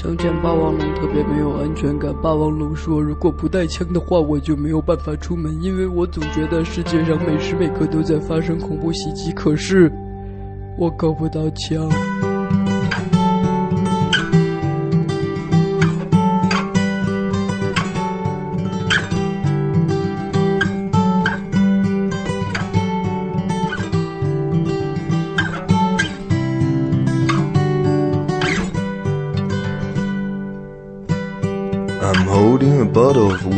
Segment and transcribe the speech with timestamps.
[0.00, 2.10] 枪战霸王龙特别没有安全感。
[2.22, 9.30] 霸王龙说：“如果不带枪的话，我就没有办法出门，因为我总觉得世界上每时每刻都在发生恐怖袭击。
[9.32, 9.92] 可是
[10.78, 11.86] 我够不到枪。”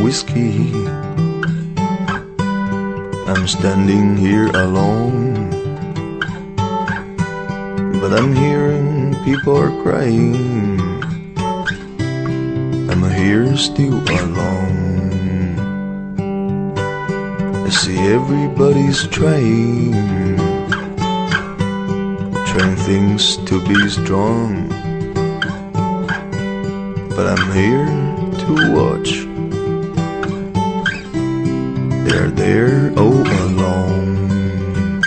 [0.01, 0.73] Whiskey.
[3.27, 5.49] I'm standing here alone.
[7.99, 10.79] But I'm hearing people are crying.
[12.89, 15.57] I'm here still alone.
[17.65, 19.93] I see everybody's trying.
[22.51, 24.69] Trying things to be strong.
[27.15, 27.85] But I'm here
[28.45, 29.22] to watch.
[32.23, 35.01] They're there all alone.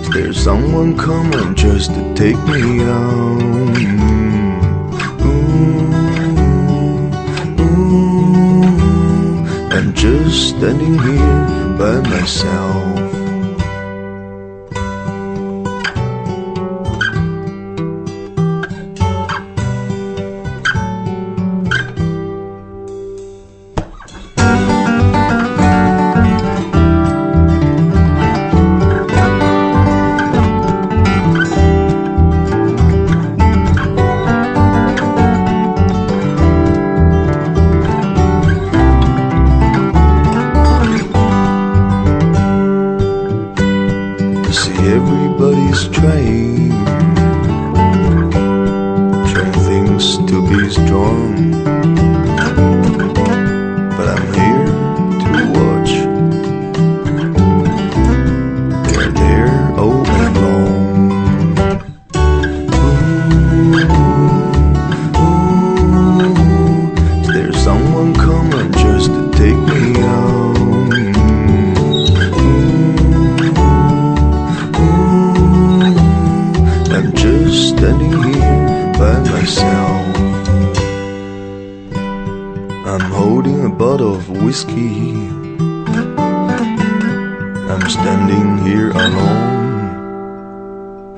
[0.00, 2.80] Is there oh, someone coming just to take me
[7.60, 8.16] ooh,
[9.70, 12.93] I'm just standing here by myself.
[87.84, 89.52] I'm standing here alone.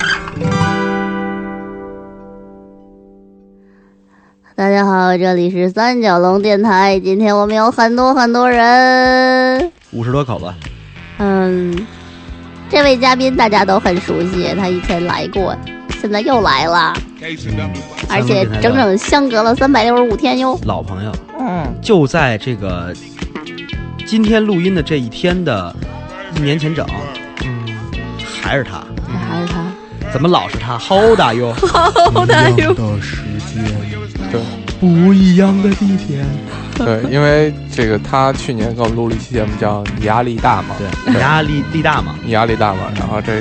[4.56, 6.98] 大家好，这里是三角龙电台。
[6.98, 10.46] 今天我们有很多很多人，五十多口子，
[11.18, 11.86] 嗯，
[12.68, 15.56] 这位嘉宾大家都很熟悉，他以前来过，
[16.00, 16.92] 现在又来了，
[18.10, 20.58] 而且整整相隔了三百六十五天哟。
[20.64, 22.92] 老朋友，嗯，就在这个
[24.04, 25.72] 今天录音的这一天的
[26.36, 26.86] 一年前整，
[27.44, 27.64] 嗯
[28.42, 28.84] 还是他，
[29.18, 29.64] 还是他，
[30.12, 31.52] 怎么老是他？How old are you？
[31.54, 32.72] 好大哟。
[32.76, 33.16] 的时
[33.52, 33.64] 间，
[34.30, 34.40] 对
[34.78, 36.24] 不一样的地点。
[36.76, 42.14] 对，因为这个他去年给我们录了一期节目，叫“你压力大吗？”对，你压力力大嘛？
[42.22, 42.80] 你压力大吗？
[42.96, 43.40] 然后这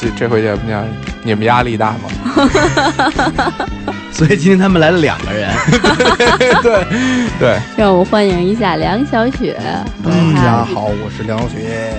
[0.00, 0.80] 这这回节目叫
[1.24, 1.98] “你们压力大吗
[4.10, 5.48] 所以今天他们来了两个人？
[6.62, 6.84] ”对
[7.38, 9.56] 对，让我们欢迎一下梁小雪
[10.02, 11.92] 和大家好，我是梁小雪。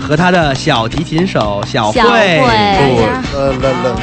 [0.00, 3.96] 和他的小提琴手小小慧不，呃，冷冷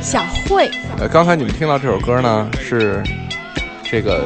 [0.00, 3.02] 小慧，呃，刚才你们听到这首歌呢，是
[3.82, 4.22] 这个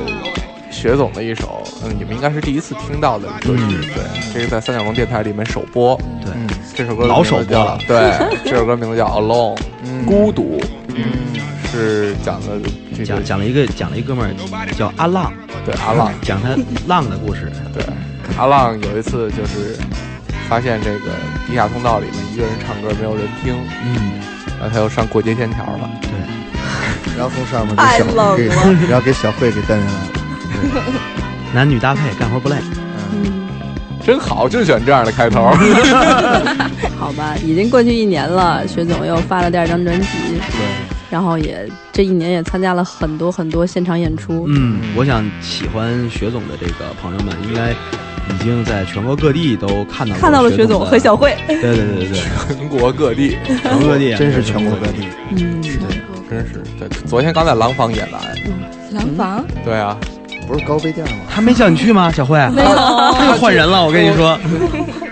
[0.71, 8.13] 雪总的一首，嗯，你们应该是第一次听到的歌曲，嗯对，这个在三角龙电台里面首播，对嗯这首歌老首播了对，
[8.45, 11.05] 这首歌名字叫 Alone，嗯孤独，嗯，
[11.75, 12.59] 是讲的
[12.93, 14.33] 这个讲讲了一个讲了一哥们儿
[14.75, 15.33] 叫阿浪，
[15.67, 17.51] 对阿浪，讲他浪的故事。
[17.73, 17.85] 对，
[18.39, 19.77] 阿浪有一次就是
[20.49, 21.11] 发现这个
[21.47, 24.13] 地下通道里面一个人唱歌没有人听，嗯，
[24.61, 25.91] 然后他又上过街天桥了。
[26.03, 26.11] 对，
[27.19, 28.47] 然后从上面给小太冷给，
[28.89, 30.09] 然后给小慧给带下来了。
[31.53, 32.57] 男女搭配，干活不累。
[33.13, 33.49] 嗯，
[34.05, 35.51] 真好，就选这样的开头。
[36.99, 44.47] 好吧，已经过去一年了，薛总又发了第二张专辑，对，然后也这一年也参加了很多很多现场演出。
[44.49, 55.09] 嗯，我想喜欢雪总的这个朋友们，应该已经在全国各地都看到过看到了薛总和 小慧，对对对 对对，全国各地，全国各地，真是全国各地。
[55.31, 55.63] 嗯，
[56.31, 56.89] 真是对。
[57.07, 58.21] 昨天刚在廊坊演完，
[58.93, 59.97] 廊坊对啊，
[60.49, 61.25] 不是高碑店吗？
[61.33, 62.11] 他没叫你去吗？
[62.11, 62.69] 小慧， 没有，
[63.15, 64.39] 他又换人了，我跟你说，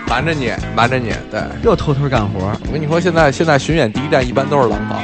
[0.07, 1.39] 瞒着你，瞒着你，对。
[1.63, 4.99] 又偷偷干活，我跟你说，现在现在巡演第一站一般都是廊坊，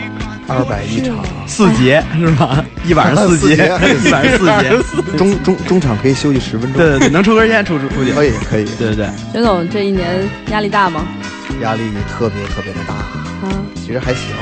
[0.49, 1.17] 二百一场，
[1.47, 2.63] 四节是吧？
[2.85, 3.55] 一晚上四节，
[4.03, 4.71] 一晚上四节，
[5.17, 6.81] 中中中场可以休息十分钟。
[6.81, 8.95] 对对对，能抽根烟出出出去，可以可以，对对。
[8.95, 9.09] 对。
[9.33, 11.05] 薛总这一年压力大吗？
[11.61, 14.33] 压力特别特别的大，啊，其实还行，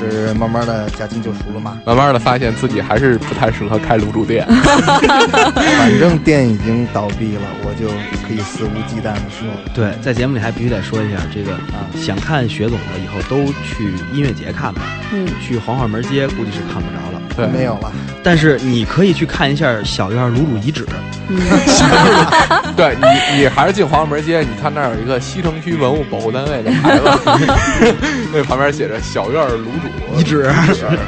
[0.00, 1.80] 是慢慢的驾轻就熟了嘛。
[1.84, 4.46] 慢慢的发现自己还是不太适合开卤煮店。
[4.48, 7.88] 反正店已经倒闭了，我就
[8.26, 9.46] 可以肆无忌惮的说。
[9.74, 14.82] 对，在节目里还必须得说一下这个啊，想看雪总的以后都去音乐节看吧。
[15.12, 17.92] 嗯，去黄花门街估计是看不着了，对，没有了。
[18.22, 20.86] 但是你可以去看一下小院卤煮遗址。
[22.76, 27.04] 对你，你还是进黄花门街，你看那儿有一个西城区文物保护单位的牌子，
[28.32, 30.52] 那旁边写着“小院卤煮遗址”，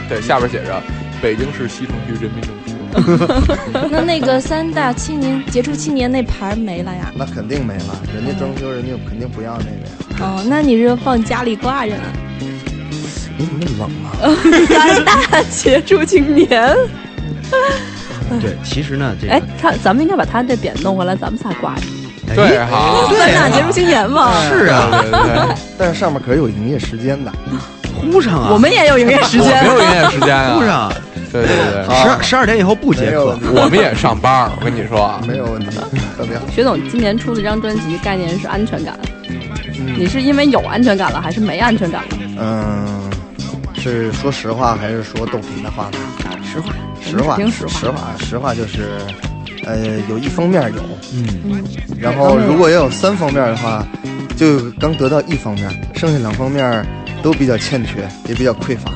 [0.09, 0.81] 对，下边写着
[1.21, 2.63] “北京市西城区人民政府”。
[3.91, 7.11] 那那个三大青年杰出青年那牌没了呀？
[7.17, 9.93] 那肯定没了，人家装修，人家肯定不要那个呀。
[10.21, 12.05] 哦，那你是放家里挂着呢？
[13.37, 14.09] 你怎么那么冷啊？
[14.69, 16.49] 三大杰出青年。
[18.41, 21.83] 对，其实呢，这个哎，他咱们应该把他这匾弄回来，咱们仨挂着。
[22.35, 24.33] 对哈，三大杰出青年嘛。
[24.49, 27.31] 是啊，对对对，但是上面可是有营业时间的。
[27.95, 28.49] 呼上啊！
[28.51, 29.69] 我们也有营业时间没。
[29.69, 30.55] 有营业时间啊。
[30.57, 30.93] 呼上，
[31.31, 33.39] 对对对，十二十二点以后不接课没有问。
[33.39, 35.77] 题我们也上班，我跟你说啊，没有问题，
[36.17, 36.45] 特别好。
[36.51, 38.99] 薛总今年出了一张专辑，概念是安全感。
[39.05, 42.09] 嗯你是因为有安全感了，还是没安全感了？
[42.39, 43.11] 嗯，
[43.91, 45.99] 是说实话还是说逗贫的话呢？
[46.45, 47.81] 实话，实话，听实话。
[47.81, 48.99] 实话，实话就是，
[49.65, 50.83] 呃，有一方面有，
[51.13, 51.65] 嗯，
[51.99, 53.85] 然后如果要有三方面的话，
[54.37, 56.87] 就刚得到一方面，剩下两方面
[57.23, 58.91] 都比较欠缺，也比较匮乏。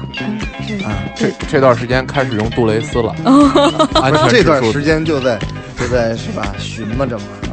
[0.86, 3.14] 啊，这这段时间开始用杜蕾斯了，
[4.00, 5.38] 安不是全这段时间就在
[5.78, 7.45] 就在是吧寻摸着嘛，嗯，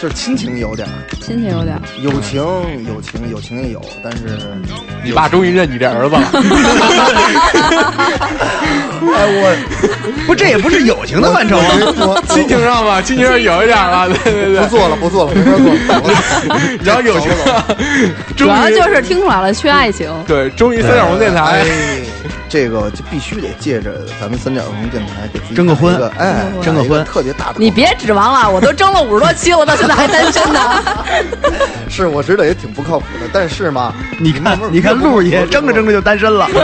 [0.00, 1.78] 就是亲情有点儿，心情有点。
[2.02, 2.40] 友情
[2.86, 4.38] 友情友情也有，但是
[5.04, 6.22] 你爸终于认你这儿子了，
[9.12, 9.56] 哎我
[10.26, 12.22] 不，这也不是友情的范畴啊。
[12.28, 15.42] 亲情上吧，亲情上有一点了， 对对对，不做了不做了，没
[15.86, 16.18] 法做了。
[16.82, 17.30] 然后友情，
[18.36, 20.10] 主要就是听出来了，缺爱情。
[20.26, 21.66] 对，终于三角龙电台哎，
[22.48, 27.54] 这个就必须得借着咱们三角龙电台给自己征个婚哎，征个婚特别大的。
[27.58, 30.60] 你别指望了，我都征了五十多期我，到现在还单身呢。
[31.88, 36.48] 是我知道也挺不靠谱的，但是嘛，你看，你看，路爷争着争着就单身了。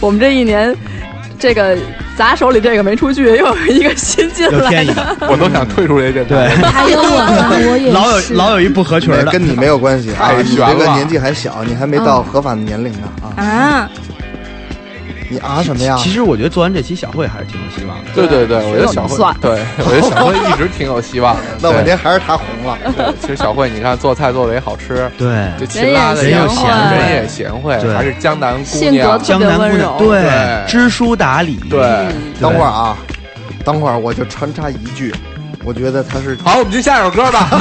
[0.00, 0.74] 我们这一年，
[1.42, 1.76] 这个
[2.16, 5.16] 咱手里这个没出去，又有一个新进来的。
[5.28, 6.22] 我都想退出这个。
[6.22, 8.34] 对，还有我呢，我也老有是。
[8.34, 13.42] 老有一不合群的，跟你没有关系啊，你这个年纪还小，你还没到合法的年龄呢啊！
[13.42, 13.90] 啊，
[15.32, 15.96] 你啊什么呀？
[15.98, 18.10] 其实我觉得做完这期小慧还是挺有希望的。
[18.14, 21.42] 对对对，我觉得小慧，对我觉得小慧一直挺有希望的。
[21.62, 22.76] 那半对天还是她红了。
[22.96, 29.22] 对其实小慧，你看做菜做的也好吃，对，就勤拉的人也也贤惠人也贤惠，还是江南姑性格娘。
[29.22, 31.80] 江南姑娘，对，知书达理，对，
[32.40, 32.96] 等会儿啊，
[33.64, 35.14] 等会儿我就穿插一句，
[35.64, 37.48] 我觉得她是好，我们就下首歌吧。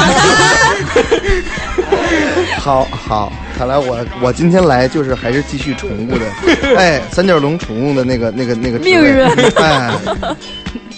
[2.59, 6.25] 好好，看来我我今天来就是还是继续宠物的，
[6.75, 9.23] 哎，三角龙宠物的那个那个那个命运
[9.53, 9.93] 哎，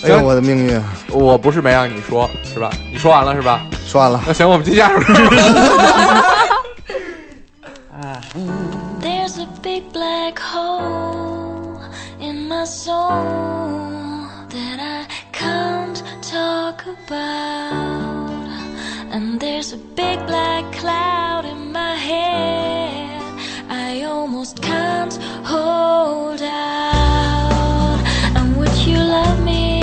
[0.01, 0.95] 哎呦我的命运啊！
[1.09, 2.71] 我不是没让你说，是吧？
[2.89, 3.65] 你说完了是吧？
[3.85, 5.25] 说完了，那行，我们去下一首歌。
[9.01, 11.81] There's a big black hole
[12.21, 18.31] in my soul that I can't talk about.
[19.11, 22.52] And there's a big black cloud in my head
[24.43, 27.99] almost can't hold out.
[28.35, 29.79] And would you love me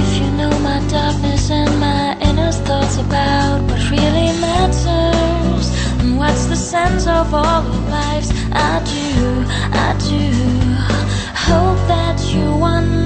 [0.00, 5.66] if you know my darkness and my inner thoughts about what really matters?
[6.00, 9.44] And what's the sense of all the lives I do,
[9.86, 10.32] I do
[11.46, 13.01] Hope that you want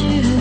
[0.00, 0.37] you.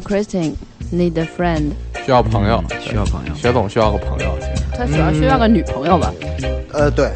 [0.00, 0.54] Christine
[0.92, 1.72] Need a Friend，
[2.04, 6.12] 需要朋友，需要朋友，学总需要个朋友，其实他主要需要个女朋友吧？
[6.72, 7.10] 呃，对，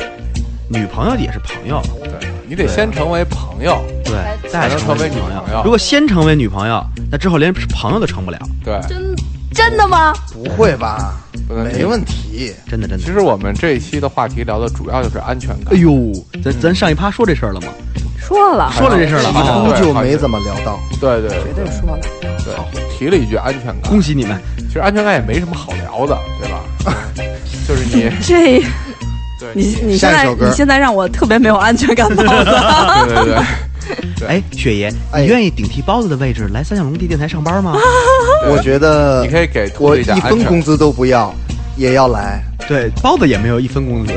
[0.69, 4.15] 女朋友也是朋友，对你得先成为朋友，对，
[4.51, 8.39] 再才能成为女女朋朋友如果先成为女朋友，那之后连朋友都成不了。
[8.65, 9.15] 对，真
[9.53, 10.13] 真的吗？
[10.33, 11.15] 不会吧？
[11.49, 12.53] 没问题。
[12.69, 13.05] 真的真的。
[13.05, 15.75] 其实我们这一期的话题聊的主要就是安全感。
[15.75, 16.13] 哎呦，
[16.45, 17.69] 咱咱上一趴说这事儿了吗？
[18.19, 19.63] 说了，说了这事儿了几啊！
[19.63, 20.79] 乎就没怎么聊到。
[21.01, 22.01] 对对绝对说了。
[22.73, 23.77] 对，提了一句安全感。
[23.91, 24.41] 恭喜你们！
[24.69, 26.63] 其实安全感也没什么好聊的，对吧？
[27.67, 28.63] 就是你， 这，
[29.39, 32.29] 对你你现在下一首歌你现在让我特别没有安全感，包子。
[33.09, 33.35] 对对
[34.19, 34.29] 对。
[34.29, 37.75] 哎，雪爷，哎你愿意顶替包子的位置来三角龙地电台上班吗？
[38.51, 41.33] 我觉得你可以给兔我一分工资都不要，
[41.77, 42.43] 也要来。
[42.67, 44.13] 对，包子也没有一分工资。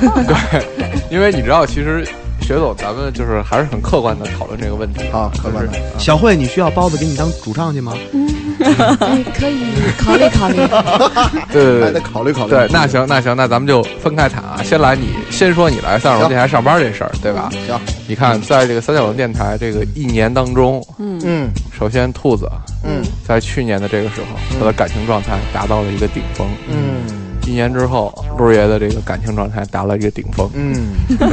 [0.00, 0.62] 对，
[1.10, 2.06] 因为你知道，其实
[2.52, 7.94] 学总咱们就是还是很客观的讨论这个问题啊客观的小慧，你需要包子给你当主唱去吗？
[8.60, 10.58] 哎，可以考虑考虑。
[10.66, 12.00] 还得对对对。
[12.02, 12.50] 考虑考虑。
[12.52, 14.60] 对，那行那行，那咱们就分开谈啊。
[14.62, 17.48] 先来你，先说你来三角龙电台上班这事儿，对吧？
[17.66, 17.74] 行，
[18.06, 22.46] 你看，在这个三角龙电台这个一年当中，嗯首先兔子
[22.84, 26.46] 嗯在去年的这个时候，他的感情状态达到了一个顶峰。
[26.68, 27.21] 嗯
[27.52, 30.48] 一年之后，陆爷的这个感情状态达到一个顶峰。
[30.54, 31.28] 嗯对，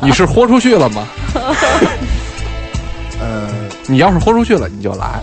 [0.00, 1.08] 你是豁出去了吗？
[3.18, 3.50] 呃，
[3.88, 5.20] 你要是豁出去了，你就来，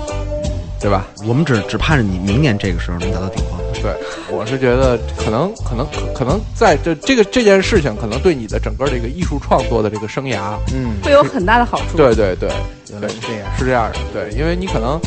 [0.82, 1.08] 对吧？
[1.26, 3.58] 我们只只盼着你明年这个时候能达到顶峰。
[3.82, 3.96] 对，
[4.30, 11.96] 我是觉得可能可能可可能在这这个这件事情，可能对你的整个这个艺术创作的这个生涯，嗯，会有很大的好处。
[11.96, 12.50] 对对对，
[12.92, 13.58] 原来是这样。
[13.58, 15.00] 是这样的，对，因为你可能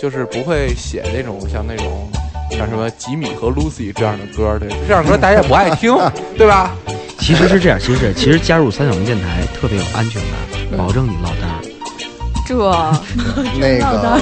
[0.00, 2.08] 就是不会写那种像那种
[2.50, 5.96] 像什么吉米和 Lucy 这样的歌，对，这样的歌大家也不爱听，
[6.36, 6.70] 对吧？
[7.18, 11.60] 其实是这样，其实是其实加入三角龙电台特别有安全感，保证你落单儿。
[12.46, 12.54] 这
[13.58, 14.20] 那个，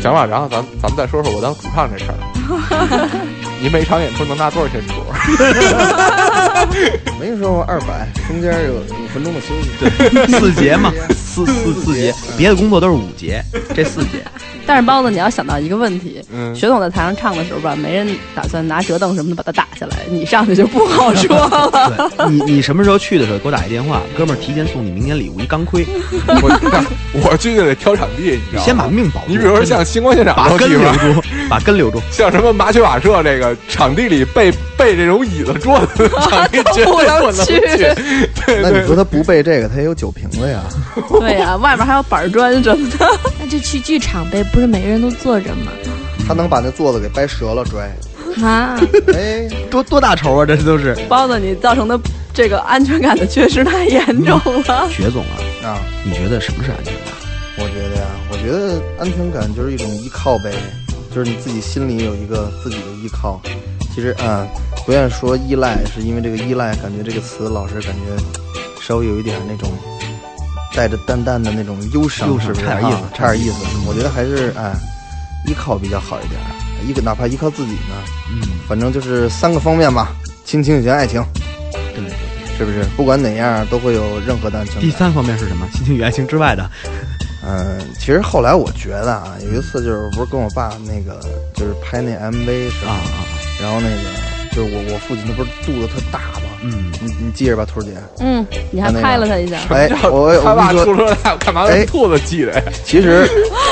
[0.00, 2.14] 行了，然后咱咱们再说说我当主唱这事儿。
[3.60, 4.94] 你每场演出能拿多少钱主？
[7.20, 9.70] 没说过二百，中间有五分钟的休息。
[9.78, 13.42] 对四节嘛，四四四四节，别的工作都是五节，
[13.74, 14.22] 这四节。
[14.66, 22.10] 但是包子，你要想到一个问题，嗯雪总在台上唱的时候吧，没人打算拿折凳什么的把他打下来，你上去就不好说了。
[22.18, 25.86] 对你，你什么时候去的时候给我打一电话，哥们儿提前送你明年礼物一钢盔，
[26.28, 28.64] 我我去就得挑场地，你知道吗？
[28.66, 29.28] 先把命保住。
[29.28, 30.78] 你比如说像星光现场把根留
[31.14, 31.98] 住，把根留住。
[32.10, 37.94] 像什么麻雀瓦舍这个场地里备备这种椅子桌子的场地绝对不能去对
[38.46, 40.62] 对那你说他不背这个，他也有酒瓶子呀？
[41.20, 43.06] 对呀、外面还有板砖什么的。
[43.40, 45.72] 那就去剧场呗，不是每个人都坐着吗？
[46.26, 47.90] 他能把那座子给掰折了拽。
[48.44, 48.78] 啊，
[49.14, 50.46] 哎，多多大仇啊！
[50.46, 51.98] 这都是包子，你造成的
[52.32, 54.88] 这个安全感的缺失太严重了。
[54.90, 57.14] 雪总啊，啊，你觉得什么是安全感？
[57.56, 60.52] 我觉得呀，我觉得安全感就是一种依靠呗，
[61.12, 63.40] 就是你自己心里有一个自己的依靠。
[63.98, 64.46] 其实啊，
[64.86, 69.72] 不愿意说依赖，是因为这个依赖，感觉这个词老是感觉稍微有一点那种
[70.72, 72.64] 带着淡淡的那种忧伤，忧伤是不是？
[72.64, 73.56] 差点意思啊差点意思。
[73.88, 74.72] 我觉得还是哎，
[75.48, 76.40] 依靠比较好一点，
[76.86, 77.96] 一个哪怕依靠自己呢，
[78.30, 80.12] 嗯，反正就是三个方面吧：
[80.44, 81.20] 亲情、友情、爱情，
[81.92, 82.04] 对。
[82.56, 82.84] 是不是？
[82.96, 84.82] 不管哪样都会有任何的安全感。
[84.82, 85.66] 第三方面是什么？
[85.72, 86.70] 亲情与爱情之外的。
[87.48, 91.18] 嗯，其实后来我觉得啊，有一次就是不是跟我爸那个
[91.54, 92.92] 就是拍那 MV 是吧？
[92.92, 93.24] 啊！
[93.60, 96.50] 然后那个就是我我父亲他不是肚子特大吗？
[96.62, 97.90] 嗯，你你记着吧，兔儿姐。
[98.20, 99.58] 嗯，你还拍了他一下。
[99.70, 102.62] 哎， 我我他爸跟你说，出车祸干嘛哎用兔子记着呀？
[102.84, 103.26] 其实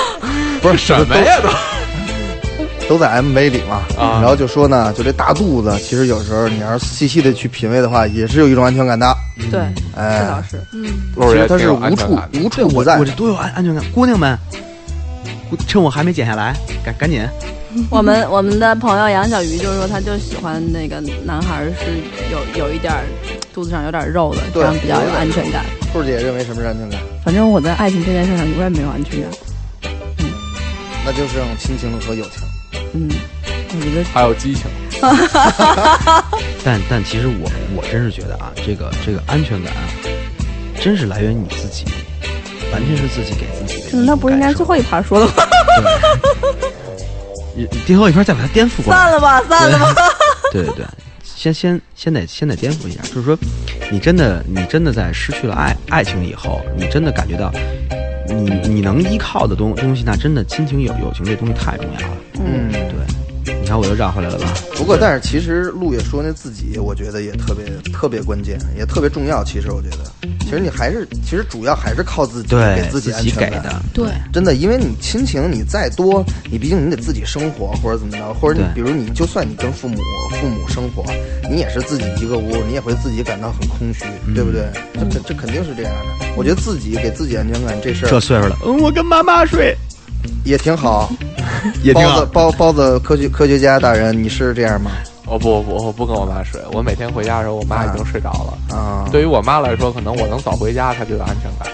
[0.62, 1.48] 不是什么呀都。
[2.88, 9.16] 都在 MV 里嘛，啊然后就说呢，就这大肚子，其实有时候你要是细细的去品味的话，也是有一种安全感的。
[9.50, 9.60] 对，
[9.96, 10.60] 哎，这倒是。
[10.72, 10.86] 嗯，
[11.30, 13.04] 其实它是无处无处不在我我。
[13.04, 14.38] 这多有安安全感，姑娘们，
[15.66, 17.22] 趁我还没减下来，赶赶紧。
[17.90, 21.98] 我们我们的朋友杨小鱼就是说，他就喜欢那个男孩儿是
[22.32, 23.04] 有有一点儿
[23.52, 25.64] 肚子上有点肉的，这样比较有安全感。
[25.92, 26.98] 兔儿姐认为什么是安全感？
[27.24, 29.30] 反正我在爱情这件事上永远没有安全感。
[30.20, 30.26] 嗯
[31.04, 32.45] 那就是亲情和友情。
[32.94, 33.10] 嗯，
[33.70, 34.64] 我觉得还有激情，
[36.64, 39.82] 但但其实我我真是觉得啊，这个这个安全感啊，
[40.80, 41.84] 真是来源于你自己，
[42.72, 43.98] 完全是自己给自己的。
[44.04, 45.46] 那不是应该最后一盘说的话。
[47.54, 48.98] 你你 最后一盘再把它颠覆过来。
[49.00, 49.94] 散了吧，散了吧。
[50.52, 50.86] 对 对对，
[51.22, 53.36] 先先先得先得颠覆一下，就是说，
[53.90, 57.50] 你真的你真的在失去了爱爱情以后，你真的感觉到，
[58.44, 62.16] 你你能依靠的东东西，那真的亲情友友情这东西太重要了。
[62.34, 62.94] 嗯，对，
[63.66, 64.54] 你看我又绕回来了吧？
[64.76, 69.42] 不过，但是其实陆也说那自己，我觉得也特别特别关键，也特别重要。
[69.42, 73.50] 其实我觉得，其实你还是，其实主要还是靠自己对给自己安全感。
[73.50, 79.96] 给的，对，真的，因为你亲情你再多，你毕竟你得自己生活或者怎么着，或者你比如你就算你跟父母
[80.40, 81.02] 父母生活，
[81.50, 84.62] 你也是自己一个屋，你也会自己感到很空虚，对不对？
[84.94, 86.26] 这这这肯定是这样的。
[86.36, 89.76] 我觉得自己给自己安全感这事儿这岁数了，嗯，我跟妈妈睡
[90.48, 91.10] 也挺好。
[91.82, 92.56] 也挺好包子。
[92.56, 94.92] 包包子科学科学家大人，你是这样吗？
[95.26, 98.76] 我不不我不跟我妈睡，我每天回家的时候，我妈已经睡着了。
[98.76, 101.68] 啊，对于我妈来说，可能我能早回家，她就有安全感。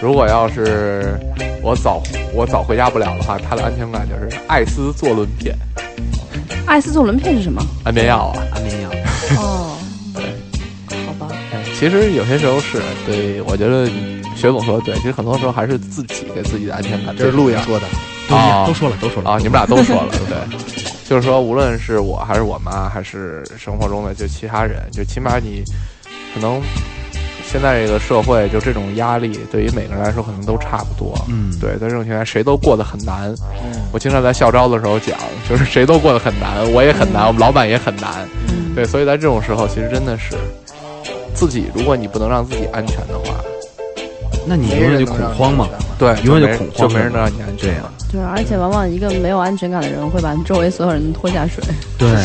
[0.00, 1.20] 如果要是
[1.62, 5.54] 我早我早回家不了的话，她的安全感就是艾斯唑仑片、
[6.64, 7.62] 艾斯唑仑片是什么？
[7.84, 8.42] 安眠药啊。
[8.54, 8.79] 安眠
[11.80, 13.86] 其实有些时候是对，我觉得
[14.36, 17.16] 学总说的对，其实很多时候还是自己给自己的安全感。
[17.16, 17.86] 这是陆爷说的。
[18.28, 20.58] 都啊都说了，都说了啊，你们俩都说了， 对，
[21.08, 25.64] 就是说，无论是我还是我妈，还是生活中的就其他人，就起码你
[26.34, 26.60] 可能
[27.50, 31.18] 现在这个社会就这种压力，对于每个人来说可能都差不多。
[31.30, 33.34] 嗯对，在这种情况下，谁都过得很难。
[33.64, 38.28] 嗯我经常在校招的时候讲，就是谁都过得很难，我也很难，我们老板也很难。
[38.50, 40.36] 嗯对，所以在这种时候，其实真的是
[41.40, 43.40] 自己，如果你不能让自己安全的话，
[44.46, 47.92] 那你永远就恐慌嘛，对，永远就恐慌就没人能让你安全对呀了。
[48.12, 51.62] 对，而且往往一个没有安全感的人会把周围所有人拖下水。
[51.96, 52.18] 对对，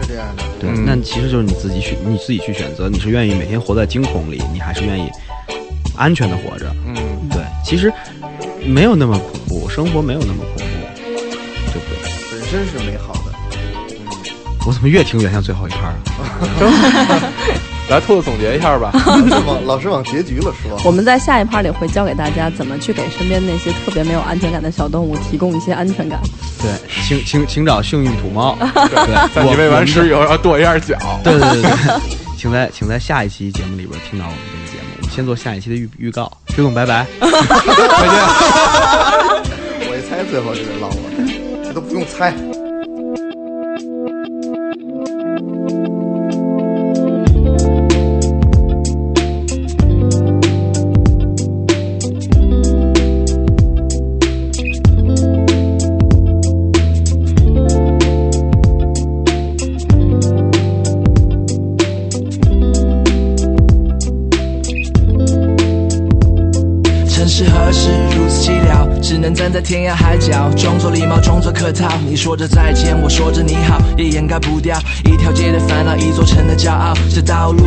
[0.00, 0.42] 是这样的。
[0.58, 5.08] 对，嗯那其实就是你自己去你自己去选择，你是愿意每天活在惊恐里，你还是愿意
[5.96, 6.66] 安全的活着？
[6.86, 6.94] 嗯，
[7.30, 7.92] 对，其实
[8.64, 10.62] 没有那么恐怖，生活没有那么恐怖，
[11.72, 11.98] 对不对？
[12.32, 13.20] 本身是美好的。
[14.66, 15.94] 我怎么越听越像最后一盘啊？
[17.90, 18.90] 来，兔子总结一下吧。
[18.94, 20.80] 老师往老师往结局了说。
[20.84, 26.18] 我们在下一趴里会教给大家怎么去给身边那些特别没有安全感的小动物提供一些安全感。
[26.60, 26.70] 对，
[27.06, 28.56] 请请请找幸运土猫。
[28.74, 30.96] 对，在你喂完食以后要跺一下脚。
[31.22, 31.70] 对对对对，
[32.38, 34.88] 请在请在下一期节目里边听到我们这个节目。
[34.96, 36.32] 我们先做下一期的预预告。
[36.48, 37.06] 薛总，拜拜。
[37.20, 37.36] 再见。
[39.86, 42.32] 我一猜最后就是老我，这都不用猜。
[69.24, 71.88] 能站在天涯海角，装作礼貌，装作客套。
[72.06, 76.92] 你说着再见，我说着你好，也掩盖不掉一条街的烦恼，一座城的骄傲。
[77.08, 77.64] 这道路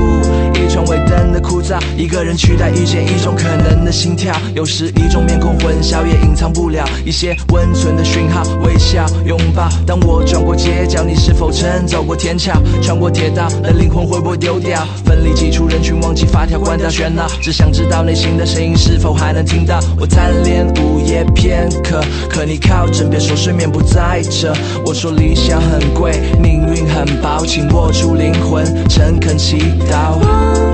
[0.54, 4.36] 一盏尾灯的枯燥，一个人取代遇见一种可能的心跳。
[4.54, 8.44] 有时一种面孔混淆，也隐藏不了一些温存的讯号。
[8.64, 13.50] 微笑拥抱，当我转过街角，你是否曾走过天桥，穿过铁道？
[13.64, 14.86] 的灵魂会不会丢掉？
[15.04, 19.80] 奋力挤出人群，忘记发条，关掉喧闹，只想知道内心的声音是否还能听到。
[20.00, 24.54] 我贪恋午夜片刻，可你靠枕边说睡眠不在这。
[24.86, 29.58] 我说理想很贵，命运很薄，请握住灵魂，诚恳祈
[29.90, 30.67] 祷。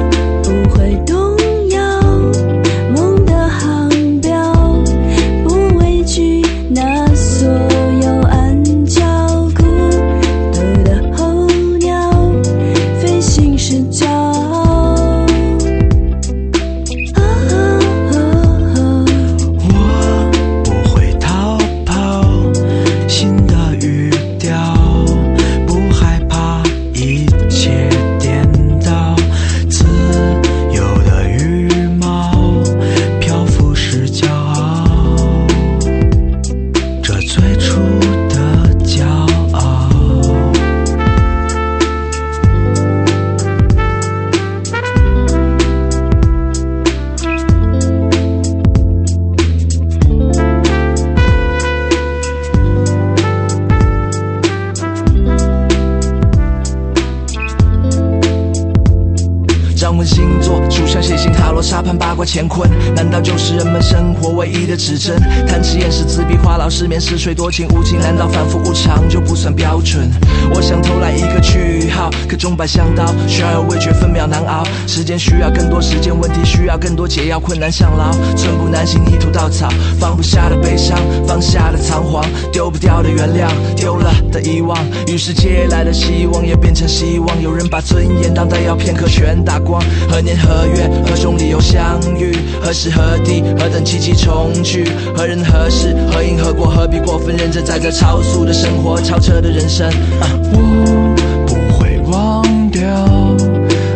[62.26, 65.20] 乾坤，难道就是人们生活唯一的指针？
[65.48, 70.10] 贪吃厌食自闭话痨失眠嗜睡多情无情，难道反复无常就不算标准？
[70.54, 74.64] 我想偷来一个句号，可钟摆像刀，需要有味觉分秒难熬。
[74.88, 87.42] 时间需要更多时间，问题需要更多解药，困难像牢，寸步难行泥土稻草，放不下的悲伤，放下的仓皇，丢不掉的原谅，丢了的遗忘，于是借来的希望也变成希望。
[87.42, 89.84] 有人把尊严当弹药，片刻全打光。
[90.10, 92.36] 何年何月何种理由相遇？
[92.62, 94.86] 何时何地何等奇迹重聚？
[95.16, 96.68] 何人何事何因何果？
[96.68, 99.88] 何必过分认真在这超速的生活，超车的人生？
[100.20, 102.82] 啊我不会忘掉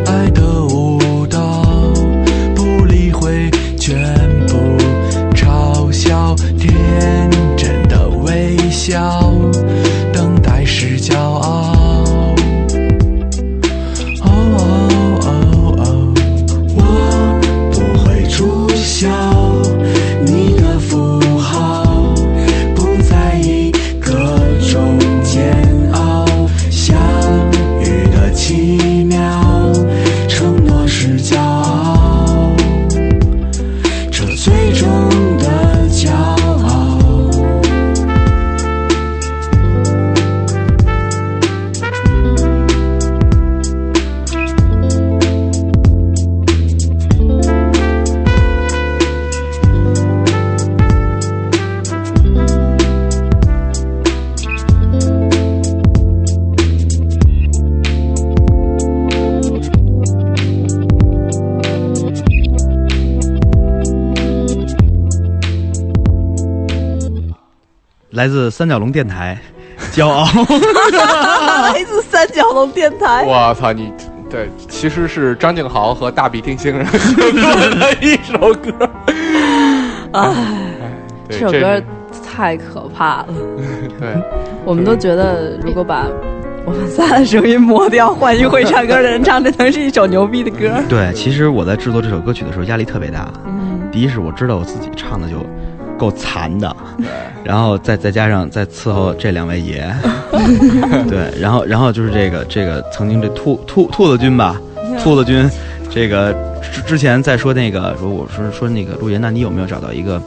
[0.05, 1.63] 爱的舞蹈，
[2.55, 3.49] 不理会
[3.79, 3.97] 全
[4.47, 4.55] 部
[5.33, 9.26] 嘲笑，天真的微笑，
[68.17, 69.37] 来自三角龙电台，
[69.93, 70.25] 骄傲。
[71.71, 73.23] 来自三角龙电台。
[73.27, 73.93] 我操你！
[74.27, 78.89] 对，其实是张敬豪和大比丁星人的一首歌。
[80.13, 80.33] 哎，
[81.29, 81.79] 这首歌
[82.25, 83.27] 太可怕了。
[84.01, 84.09] 对，
[84.65, 86.07] 我们都觉得，如果把
[86.65, 90.71] 我们仨的声音磨掉，换一会唱歌的人唱，这能是一首牛逼的歌。
[90.89, 93.31] 对，其实我在制作这首歌曲的时候压力特别大。
[93.45, 95.35] 嗯，第一是我知道我自己唱的就
[95.97, 96.75] 够残的，
[97.43, 99.91] 然后再再加上再伺候这两位爷，
[101.09, 104.61] 对，然后然后就是这个这个曾经这兔兔兔子君吧，
[105.03, 105.49] 兔子君，
[105.89, 110.21] 这个之之前在说那个说我说说那个陆爷，那你有没有找到一个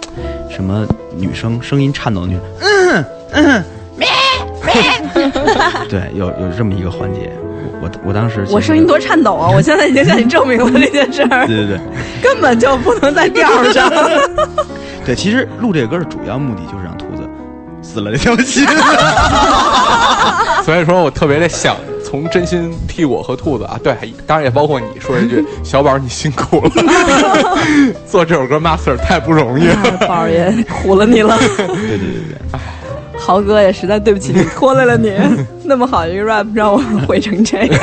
[0.50, 2.42] 什么女生声音颤抖的女生？
[2.61, 3.64] 嗯嗯，
[5.88, 7.30] 对，有有这么一个环节，
[7.80, 9.48] 我我我当时我声音多颤抖啊！
[9.48, 11.78] 我现在已经向你证明了这件事儿， 对对对。
[12.22, 13.90] 根本就不能在调上。
[15.05, 17.29] 对，其实录这个歌的主要目的就是让兔子
[17.83, 18.67] 死了这条心。
[20.65, 23.95] 所以说我特别的想从真心替我和兔子啊，对，
[24.27, 26.71] 当然也包括你说一句，小宝你辛苦了，
[28.07, 29.77] 做这首歌 master 太不容易了。
[30.07, 32.61] 宝儿爷苦了你了，对对对对，
[33.19, 35.13] 豪哥也实在对不起你，拖累了你。
[35.65, 37.81] 那么好一个 rap 让我毁成这样，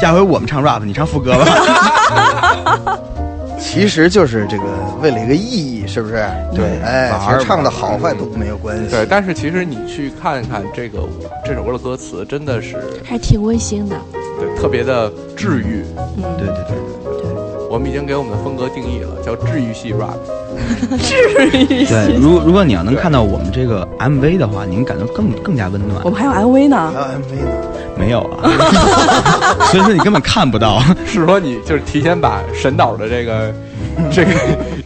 [0.00, 2.98] 下回我们唱 rap，你唱副歌吧。
[3.60, 4.64] 其实就是这个
[5.02, 6.14] 为了一个意义，是不是？
[6.54, 8.90] 对哎，其实唱的好坏都没有关系。
[8.90, 11.00] 对，但是其实你去看看这个
[11.44, 13.96] 这首歌的歌词，真的是还挺温馨的。
[14.40, 15.84] 对特别的治愈。
[16.16, 16.78] 嗯，对对对
[17.70, 20.18] 我们已经给我们的风格定义了，叫治愈系 rap。
[20.90, 26.10] 对，如果如果你要能看到我们这个 MV 的话，您感到更更加温暖我。
[26.10, 27.50] 们还有 MV 呢还，有 MV 呢，
[27.98, 28.50] 没有啊，
[29.70, 30.80] 所以说你根本看不到。
[31.06, 33.52] 是说你就是提前把沈导的这个
[34.10, 34.30] 这个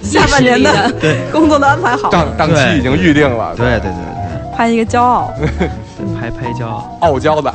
[0.02, 0.90] 下半年的
[1.32, 5.32] 工作都安排好了，档档期已经预定了，对对对对拍一个骄傲。
[6.20, 7.50] 拍拍骄傲，傲娇的。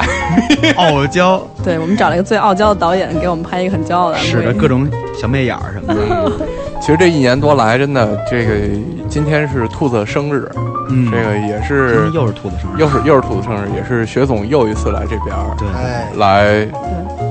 [0.75, 4.17] 傲娇，对我们找了一个最傲娇的导演，给我们拍一个很骄傲的。
[4.17, 6.31] 使着各种小媚眼儿什么的。
[6.79, 8.53] 其实这一年多来，真的这个
[9.07, 10.49] 今天是兔子生日，
[10.89, 16.67] 嗯，这个也是又是兔子生日，又是又是兔子生日，也是薛总又一次来这边儿对，哎，来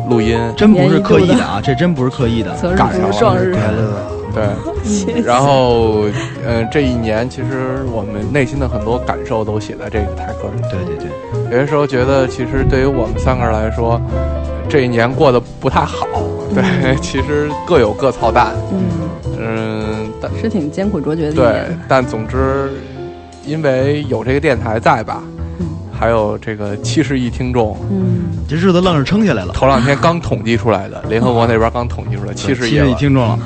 [0.08, 0.38] 录音。
[0.56, 2.54] 真不是刻意的啊，这真不是刻意的。
[2.76, 4.14] 赶上了。
[4.34, 6.04] 对，然后
[6.46, 10.62] 呃，这一年其实我们内心的很多感受都写在这个台歌里。
[10.70, 14.00] 对对对，有些时候觉得，其实对于我们三个人来说，
[14.68, 16.06] 这一年过得不太好。
[16.54, 18.54] 对，其实各有各操蛋。
[18.72, 18.80] 嗯，
[19.38, 22.70] 嗯，但是挺艰苦卓绝的对。，但总之，
[23.44, 25.22] 因为有这个电台在吧，
[25.92, 29.52] 还有这个七十亿听众，嗯，这日子愣是撑下来了。
[29.52, 32.96] 头两天刚统计出来的，联合国那边刚统计出来七十亿七十亿了。
[32.96, 33.38] 听众了，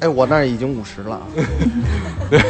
[0.00, 1.20] 哎，我那儿已经五十了。
[2.30, 2.40] 对，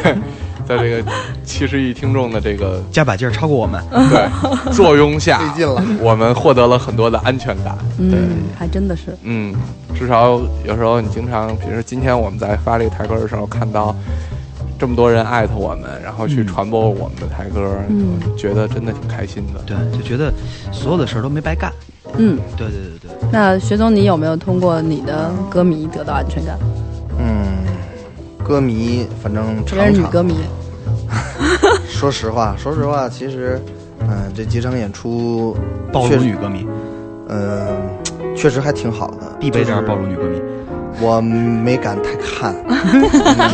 [0.69, 1.11] 在这个
[1.43, 3.83] 七十亿听众的这个 加把劲儿超过我们。
[4.11, 7.77] 对作用下， 费劲了我们获得了很多的安全感。
[7.99, 9.17] 嗯，还真的是。
[9.23, 9.55] 嗯，
[9.95, 13.97] 至少有时候你经常，比如说今天我们在发这个台歌的时候，看到
[14.79, 19.61] 这么多人艾特我们，然后去嗯传播我们的台歌，嗯觉得真的挺开心的。
[19.67, 20.31] 对，就觉得
[20.71, 21.73] 所有的事儿都没白干。
[22.17, 26.59] 嗯，对对对对，那薛总，你有没有通过你的歌迷得到安全感？
[28.49, 30.35] 嗯，歌迷反正特别常常是女歌迷，
[31.89, 33.61] 说实话，说实话，其实，
[34.01, 35.55] 嗯、这几场演出
[35.93, 36.67] 暴确实露女歌迷，
[37.29, 37.67] 嗯、
[38.35, 40.41] 确实还挺好的，必备这样暴露女歌迷。
[41.01, 42.53] 我没敢太看，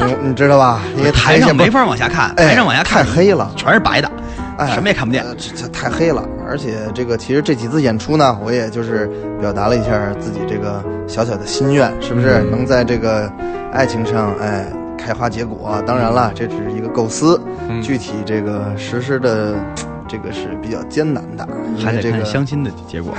[0.06, 0.80] 你你知道吧？
[0.96, 4.10] 因为台上没法往下看，哎台上往下看太黑了全是白的，
[4.56, 5.22] 哎，什么也看不见。
[5.24, 13.30] 呃这这太黑了，而且这个其实这几次演出呢，我也就是表达了一下自己这个小小的心愿，是不是、嗯能在这个
[13.72, 14.64] 爱情上哎
[15.04, 15.82] 开花结果？
[15.86, 19.54] 当然了，这只是一个构思，嗯具体这个实施的。
[20.06, 21.48] 这个是比较艰难的，
[21.82, 23.14] 还得为这个看相亲的结果。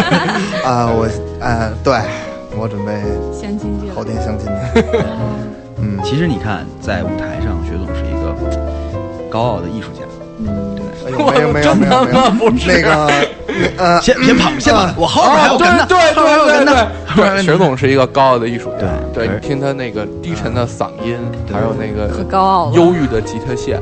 [0.64, 1.08] 啊，我
[1.40, 1.98] 呃，对
[2.56, 3.02] 我准备
[3.34, 4.80] 相亲去后天相亲去。
[5.82, 8.32] 嗯，其实你看，在舞台上，薛总是一个
[9.28, 10.06] 高傲的艺术家。
[11.04, 13.10] 哎呦，没有没有没有没有， 那个
[13.76, 16.86] 呃，先先跑，先跑，我后边还有跟呢，对后边还有跟呢。
[17.16, 18.86] 对，薛总是一个高傲的艺术家。
[19.12, 21.18] 对对你听他那个低沉的嗓音，
[21.52, 23.80] 还有那个可高傲，忧郁的吉他线，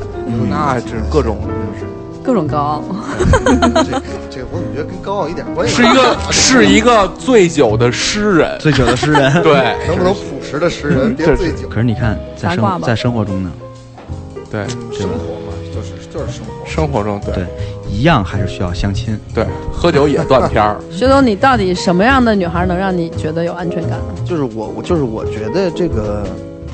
[0.48, 1.86] 那是各种就是
[2.22, 2.84] 各种高傲。
[3.84, 8.58] 这这我怎么觉得跟高傲一点关系是一个是一个醉酒的诗人。
[8.58, 9.30] 醉酒的诗人。
[9.42, 11.68] 对， 能不能朴实的诗人，别这醉酒？
[11.68, 13.50] 可是你看，在生在生活中呢，
[14.50, 16.52] 对生活嘛，就是就是生活。
[16.66, 17.44] 生活中对对，
[17.90, 19.18] 一样还是需要相亲。
[19.34, 20.76] 对，喝酒也断片儿。
[20.90, 24.22] 薛总，你到底什么样的女孩能让你觉得有安全感呢？
[24.24, 26.26] 就是我我就是我觉得这个，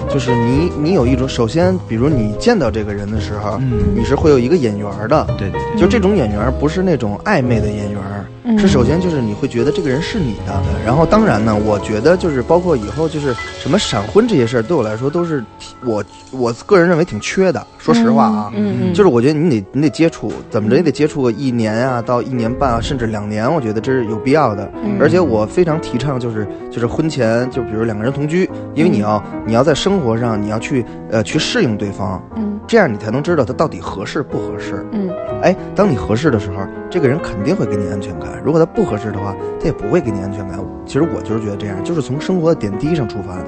[0.09, 8.25] 就是你你有一种，首先，比如你见到这个人的时候，嗯，你是会有一个眼缘的，对对对，就这种眼缘不是那种暧昧的眼缘，嗯
[8.59, 10.53] 是首先就是你会觉得这个人是你的，
[10.85, 15.43] 然后当然呢，我觉得就是包括以后就是什么闪婚这些事儿，对我来说都是
[15.85, 24.71] 我我个人认为挺缺的，说实话啊，嗯嗯，就是我觉得你得你得接触，怎么着也得接触个一年啊到一年半啊，甚至两年，我觉得这是有必要的。
[24.85, 24.99] 嗯。
[25.01, 32.61] 而且我非常提倡就是就是婚前就比如两个人同居，因为你要你要在生活上你要去呃去适应对方，嗯。
[32.67, 34.85] 这样你才能知道他到底合适不合适。
[34.93, 35.11] 嗯。
[35.43, 36.57] 哎，当你合适的时候，
[36.91, 40.59] 这个人肯定会给你安全感；如果他不合适的话，他也不会给你安全感。
[40.87, 43.45] 其实我就是觉得这样，就是从生活的点滴上出发的。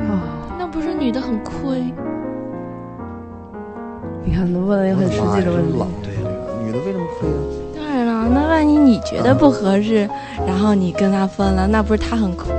[0.00, 0.20] 哦，
[0.58, 1.82] 那不是女的很亏？
[4.24, 5.78] 你看，问了一个很实际的问题。
[6.02, 6.30] 对呀，
[6.64, 7.34] 女的为什么亏啊？
[7.76, 10.08] 当然了，那万一你觉得不合适，
[10.46, 12.52] 然后你跟他分了，那不是他很亏？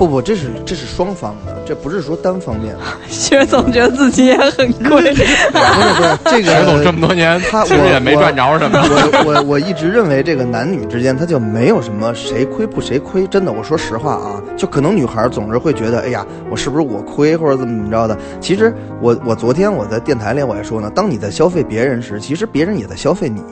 [0.00, 2.80] 不不，这是这是双方的，这不是说单方面的。
[3.06, 8.80] 薛总觉得自己也很贵，不是不是，这个 薛总这么多年，他其实也没赚着什么。
[8.80, 18.16] 我我我一直认为这个男女之间他就没有什么谁亏不谁亏，真的，我说实话啊，就可能女孩总是会觉得，哎呀，我是不是我亏或者怎么怎么着的？
[18.40, 23.42] 其实我我昨天我在电台里我还说呢，当你在消费别人时，其实别人也在消费你，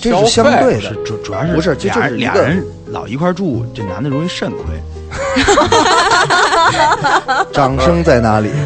[0.00, 0.80] 这是相对的。
[0.80, 4.64] 是主主要是不是这俩就是俩人老一块儿住，这男的容易肾亏。
[7.52, 8.50] 掌声在哪里？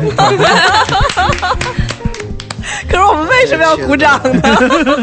[2.88, 4.40] 可是我们为什么要鼓掌呢？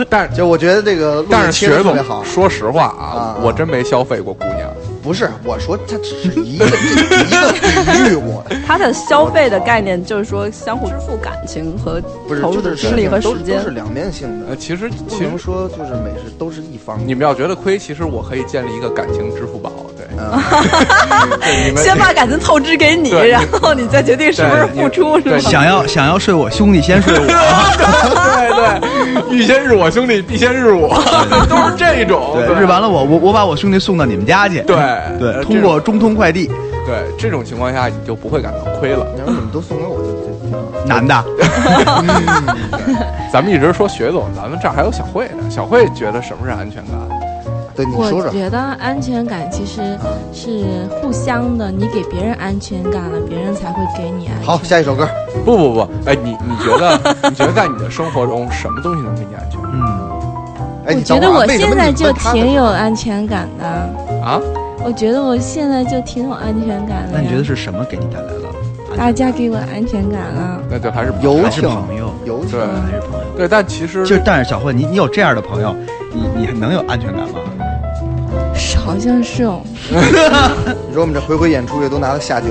[0.09, 4.68] 但就我觉得这个但是学总特别好，说实话啊啊，我真没消费过姑娘。
[5.01, 6.75] 不是我说，它只是一个一个
[7.53, 7.59] 比
[8.11, 12.01] 喻，我他的消费的概念就是说相互支付感情和
[12.41, 13.69] 投入的精力和时间是。
[13.69, 16.99] 两面性的呃，，其实其实说就是每是都是一方。
[17.05, 20.37] 你们要觉得亏，其实我可以建立一个感情支付宝，对，嗯，
[21.39, 25.37] 对你们先把感情透支给你，然后你再决定是不是付出，是吧？
[25.37, 27.19] 想要想要睡我兄弟，先睡我。
[27.25, 27.33] 对
[29.29, 30.89] 对，欲先日我兄弟，必先日我，
[31.47, 32.35] 都是这种。
[32.35, 34.59] 对，日完了我我我把我兄弟送到你们家去。
[34.61, 34.75] 对
[35.19, 36.47] 对，呃通过中通快递，
[36.85, 39.05] 对这种情况下，你就不会感到亏了。
[39.19, 40.59] 要是你们都送给我就就挺好。
[40.87, 41.25] 男的。
[43.31, 45.49] 咱们一直说学总，咱们这儿还有小慧呢。
[45.49, 46.93] 小慧觉得什么是安全感？
[47.75, 48.29] 对，你说说我。
[48.29, 49.97] 觉得安全感其实
[50.33, 54.57] 是互相的，你给别人安全感了，别人才会给你安全感。
[54.57, 55.07] 好，下一首歌。
[55.45, 56.99] 不不不，哎，你你觉得
[57.29, 59.79] 你觉得在你的生活中，什么东西能给你安全感嗯，
[60.87, 63.65] 哎，我觉得我现在就挺有安全感的，
[64.25, 64.41] 啊？
[64.83, 67.13] 我觉得我现在就挺有安全感的。
[67.13, 68.49] 那你觉得是什么给你带来了？
[68.97, 70.61] 大家给我安全感了？
[70.69, 72.13] 那就还是友还是情朋友？
[72.25, 73.25] 友情还是朋友？
[73.37, 75.75] 对，但其实就但是小慧，你你有这样的朋友，
[76.13, 77.39] 你你能有安全感吗？
[78.59, 79.61] 是好像是哦，
[80.87, 82.47] 你说我们这回回演出也都拿了下酒，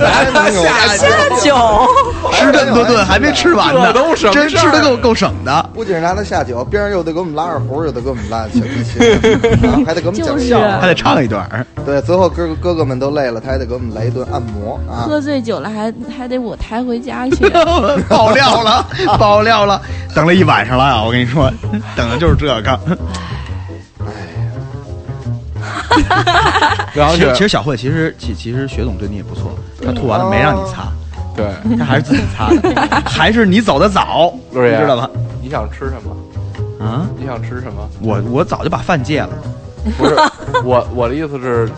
[0.00, 1.54] 还能有下酒，
[2.32, 5.70] 吃这么多顿还没吃完呢，这都什么真吃的够够省的。
[5.74, 10.78] 不仅是拿他下酒，边上又得给我们拉二胡，又得给我们拉 小提琴，还得给我们讲就是笑话。
[10.80, 15.04] 还得唱一段，对，最后哥哥哥哥们都累了，他还得给我们来一顿按摩啊。
[15.06, 17.48] 喝醉酒了还还得我抬回家去。
[18.08, 18.86] 爆料了，
[19.18, 19.80] 爆料了，
[20.14, 21.02] 等了一晚上了啊！
[21.04, 21.52] 我跟你说，
[21.94, 22.80] 等的就是这个。
[26.94, 29.52] 然后就其实其实小慧，其实其其实雪总对你也不错，
[29.84, 30.88] 他吐完了没让你擦，
[31.36, 31.46] 对，
[31.78, 35.08] 他还是自己擦的，还是你走的早，你知道吗？
[35.40, 36.16] 你想吃什么？
[36.84, 37.88] 啊，你想吃什么？
[38.00, 39.30] 我我早就把饭戒了，
[39.98, 40.16] 不是
[40.64, 41.68] 我我的意思是，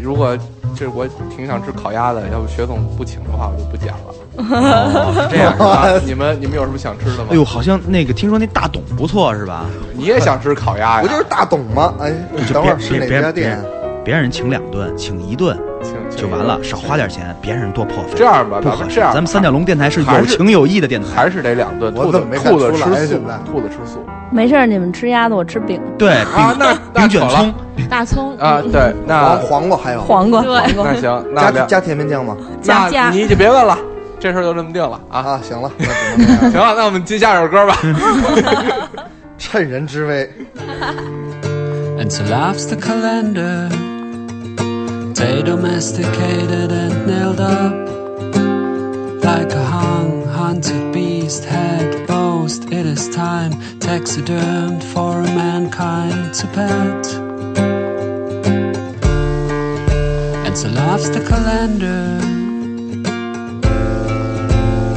[0.00, 0.36] 如果
[0.76, 4.14] 这我挺想吃烤鸭的，要不薛总不请的话，我就不讲了。
[4.36, 5.56] 哦是这样。
[5.56, 7.28] 吧， 你们你们有什么想吃的吗？
[7.30, 9.64] 哎呦，好像那个听说那大董不错是吧？
[9.94, 11.02] 你也想吃烤鸭呀？
[11.02, 11.94] 不就是大董吗？
[12.00, 12.12] 哎，
[12.46, 13.64] 就等会儿别是哪家别别别店？
[14.04, 15.56] 别让人请两顿，请一顿
[16.14, 18.10] 就完了，少花点钱，别让人多破费。
[18.16, 18.80] 这样吧，不合适。
[18.80, 21.08] 咱们这样，咱们三角龙电台是有情有义的电台。
[21.14, 26.54] 还是得两顿，兔子我怎么没看兔子出来吃素，兔子吃素没事儿，你们吃鸭子，我吃饼，对，啊。
[26.58, 27.54] 那饼卷葱，
[27.88, 32.36] 大葱啊，对，黄那黄瓜还有黄瓜，对黄瓜那行，那加加甜面酱吗？
[32.60, 33.78] 加加你就别问了，
[34.18, 35.20] 这事儿就这么定了啊。
[35.20, 35.70] 啊，行了，
[36.50, 37.76] 行了，那我们接下首歌吧。
[39.38, 40.28] 趁人之危。
[41.96, 43.68] and so laughs the calendar.
[45.14, 47.72] Day domesticated and nailed up
[49.22, 51.46] like a hung, hunted beast.
[52.76, 57.04] It is time taxidermed for mankind to pet.
[60.44, 62.18] And so laughs the calendar.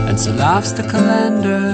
[0.08, 1.68] And so laughs the calendar.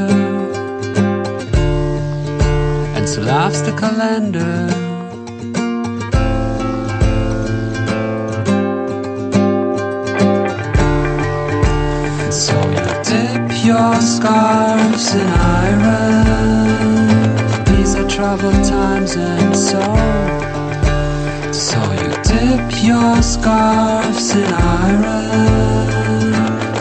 [2.98, 4.68] And so laughs the calendar.
[12.24, 12.34] And
[13.66, 15.42] your scarves in iron.
[18.13, 19.82] Troubled times, and so.
[21.52, 25.02] So you dip your scarves in iron.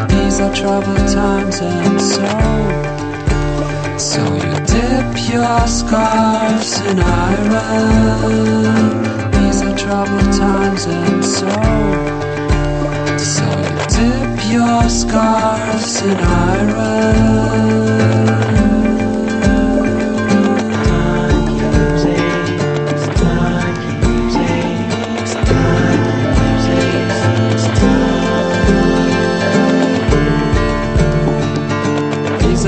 [0.09, 2.27] These are troubled times, and so.
[3.97, 7.51] So you dip your scarves in iron.
[9.33, 11.51] These are troubled times, and so.
[13.17, 17.13] So you dip your scarves in iron.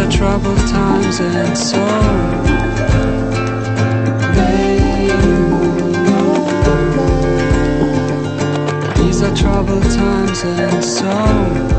[0.05, 1.79] Are troubled times and so
[9.03, 11.74] These are troubled times and so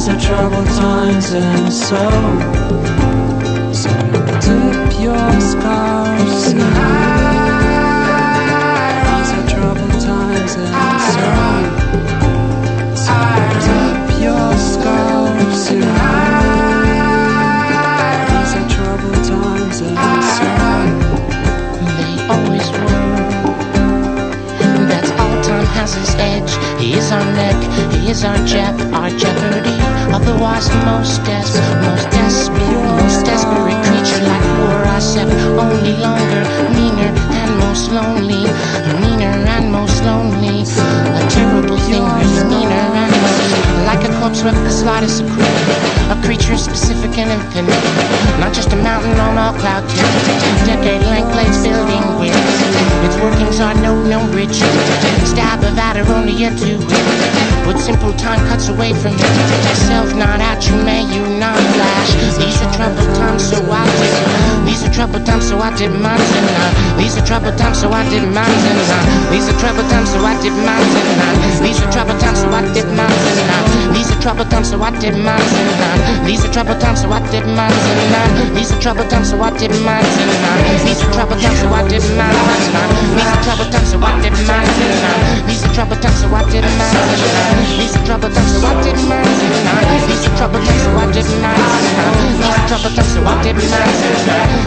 [0.00, 2.00] These are troubled times and so
[3.74, 3.90] So
[4.40, 6.52] dip your scars.
[6.52, 6.58] In
[9.04, 10.72] These are troubled times and
[11.12, 11.28] so
[12.96, 13.14] So
[13.60, 15.62] dip your scars.
[15.68, 15.84] In
[18.30, 19.96] These are troubled times and
[20.32, 20.48] so
[21.98, 22.88] They always were.
[25.20, 26.52] All time has his edge.
[26.80, 27.58] He is our neck,
[27.92, 29.79] he is our Jeff, our jeopardy.
[30.12, 35.28] Otherwise, the most des- most desperate, most desperate creature like poor Asep.
[35.58, 36.42] Only longer,
[36.74, 38.44] meaner, and most lonely.
[39.02, 40.62] Meaner and most lonely.
[40.62, 43.86] A terrible thing, he's meaner and lonely.
[43.86, 46.14] Like a corpse with the slightest of clue.
[46.14, 47.84] A creature specific and infinite.
[48.40, 50.10] Not just a mountain on a cloud tip.
[50.66, 52.36] Decade length blades building with.
[53.06, 54.76] Its workings are no known riches.
[55.30, 57.64] Stab of adder only to hit.
[57.64, 59.76] But simple time cuts away from it.
[59.88, 61.29] Self not at you, may you
[61.74, 62.10] flash.
[62.38, 64.14] These are troubled times, so I did.
[64.66, 66.98] These are troubled times, so I did mine and.
[66.98, 68.80] These are troubled times, so I did mine and.
[69.32, 71.64] These are troubled times, so I did mine and.
[71.64, 73.94] These are troubled times, so I did mine and.
[73.94, 76.26] These are troubled times, so I did mine and.
[76.26, 78.56] These are troubled times, so I did mine and.
[78.56, 80.86] These are troubled times, so I did mine and.
[80.86, 83.08] These are troubled times, so I did mine and.
[83.10, 85.48] These are troubled times, so I did mine and.
[85.48, 87.78] These are troubled times, so I did mine and.
[87.78, 90.08] These are troubled times, so I did mine and.
[90.08, 91.64] These are troubled times, so I did mine trouble.
[92.30, 92.90] He's in trouble,
[93.24, 93.44] what.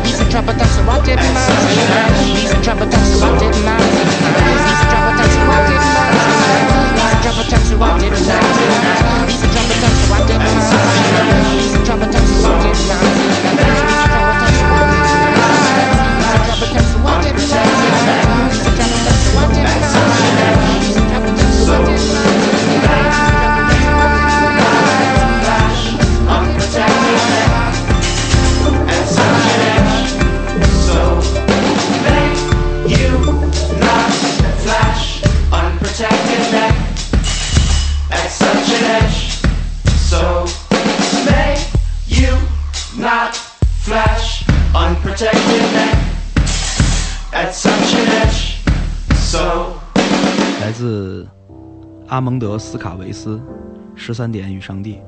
[0.03, 0.53] He's in trouble,
[0.83, 1.07] what.
[1.07, 2.51] He's in trouble, what.
[2.51, 2.93] He's in trouble, what.
[2.93, 3.03] He's
[4.73, 5.09] in trouble, what.
[5.63, 7.39] He's in trouble, what.
[9.29, 9.73] He's in trouble, what
[52.13, 53.41] 阿蒙德斯卡维斯，
[53.95, 54.99] 十三点与上帝，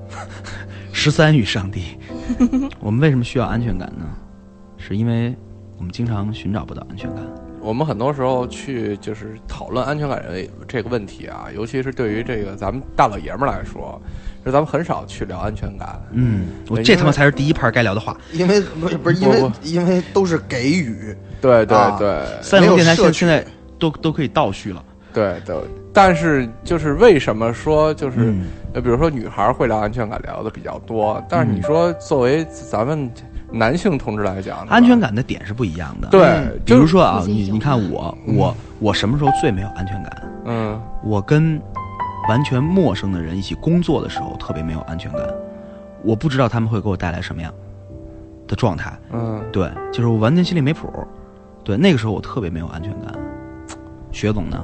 [0.92, 2.00] 十三与上帝。
[2.82, 4.08] 我们为什么需要安全感呢？
[4.80, 5.36] 是因为
[5.78, 7.24] 我们经常寻找不到安全感。
[7.62, 14.02] 我们很多时候去就是讨论安全感这这个问题啊，尤其是对于这个咱们大老爷们儿来说，
[14.44, 16.02] 就咱们很少去聊安全感。
[16.12, 18.20] 嗯，我这他妈才是第一盘该聊的话。
[18.34, 23.46] 因为不是不是因为因为都是给予，对对啊对，三没有龙电台现摄取现在
[23.78, 24.84] 都都可以倒叙了。
[25.14, 25.56] 对对，
[25.96, 28.44] 但是就是为什么说就是，嗯
[28.74, 33.10] 呃，比如说女孩会聊安全感聊的比较多，但是你说作为咱们
[33.50, 36.10] 男性同志来讲，安全感的点是不一样的。
[36.10, 40.24] 对嗯，比如说啊，你你看我我我什么时候最没有安全感？
[40.48, 41.60] 嗯我跟
[42.28, 45.22] 完全陌生的人一起工作的时候，特别没有安全感。
[46.04, 47.54] 我不知道他们会给我带来什么样
[48.48, 48.92] 的状态。
[49.14, 50.92] 嗯，对，就是我完全心里没谱。
[51.64, 53.14] 对，那个时候我特别没有安全感。
[54.12, 54.64] 薛总呢？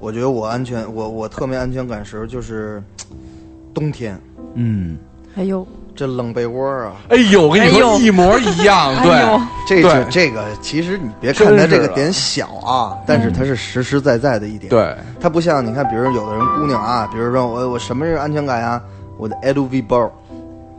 [0.00, 2.82] 我觉得我安全，我我特没安全感时候就是
[3.74, 4.18] 冬天，
[4.54, 4.96] 嗯，
[5.36, 9.04] 哎呦，这冷被窝啊，哎呦，我跟你说一模一样，哎
[9.68, 18.80] 对，这个这个其实你别看它这个点小啊，但是它是实实在在的一点。，对，它不像你看，比如有的人姑娘啊，比如说我我什么是安全感呀？
[19.18, 20.10] 我的 LV 包，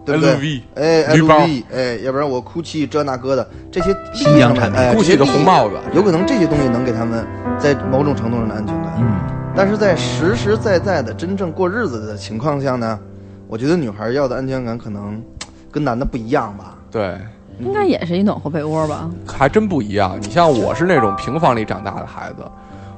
[0.03, 5.75] 对不对？LV 哎，LV，哎，要不然我 GUCCI 这那个的这些新疆产品哎 GUCCI 的红帽子。
[5.93, 7.23] 有可能这些东西能给他们
[7.59, 8.75] 在某种程度上的安全。
[8.80, 8.80] 感。
[9.01, 9.15] 嗯，
[9.55, 12.99] 但是在实实在在的真正过日子的情况下呢，
[13.47, 15.21] 我觉得女孩要的安全感可能
[15.71, 16.75] 跟男的不一样吧。
[16.91, 17.17] 对，
[17.59, 19.09] 应该也是一暖和被窝吧？
[19.27, 20.17] 还真不一样。
[20.21, 22.43] 你像我是那种平房里长大的孩子，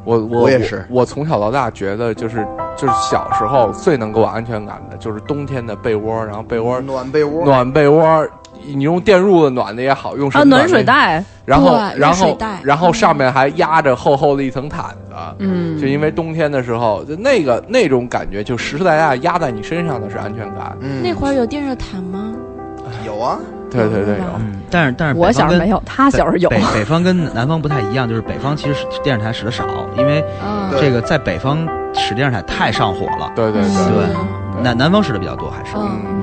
[0.04, 2.46] 我我我也是我，我从小到大觉得就是
[2.76, 8.28] 就是小时候最能给我安全感的就是冬天的被窝，然后被窝暖被窝，暖被窝，
[8.66, 12.60] 你用电褥子暖的也好，用什啊，么暖水，袋，然后对然后热水袋。
[12.64, 15.16] 然后上面还压着厚厚的一层毯子。
[15.40, 20.78] 嗯，就因为冬天的时候，就那个那种感觉，就实实在在压在你身上的是安全感。
[20.82, 22.34] 嗯，那会儿有电热毯吗？
[23.06, 23.38] 有啊，
[23.72, 24.24] 对对对，有。
[24.70, 26.50] 但是但是我北方小时候没有，他小时候有。
[26.50, 29.66] 北北方跟南方不太一样，就是北方其实是电视台使的少，
[29.98, 33.32] 因为啊，对这个在北方使电视台太上火了。
[33.36, 33.70] 对对对。
[33.72, 35.76] 对，南南方使的比较多，还是。
[35.76, 36.23] 嗯，嗯，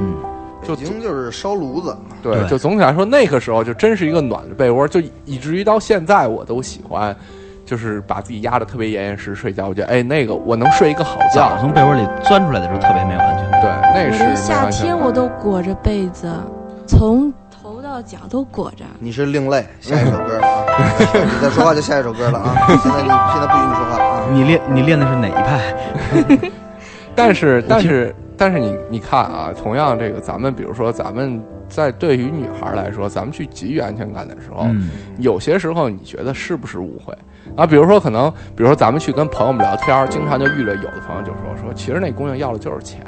[0.74, 7.14] 就北京就是烧炉子，对，对就总体来说，那个时候就真是一个暖的被窝，就以至于到现在我都喜欢，
[7.66, 11.58] 就是把自己压得特别严严实实睡觉，我觉得哎，那个我能睡一个好觉早。
[11.60, 13.60] 从被窝里钻出来的时候特别没有安全感。
[13.62, 16.32] 对，那是夏天我都裹着被子，
[16.86, 18.84] 从头到脚都裹着。
[18.98, 20.64] 你是另类，下一首歌了啊！
[21.12, 22.54] 你再说话就下一首歌了啊！
[22.82, 24.26] 现在你现在不许你说话啊！
[24.32, 26.50] 你练你练的是哪一派？
[27.14, 34.88] 但是但是但是你你看啊，同样这个咱们比如说咱们在对于女孩来说，咱们去给予安全感的时候，嗯
[35.18, 37.12] 有些时候你觉得是不是误会
[37.54, 37.66] 啊？
[37.66, 43.02] 比如说可能，比如说咱们去跟朋友们聊天儿，经常就遇着有的朋友就说说，其实那姑娘要的就是钱。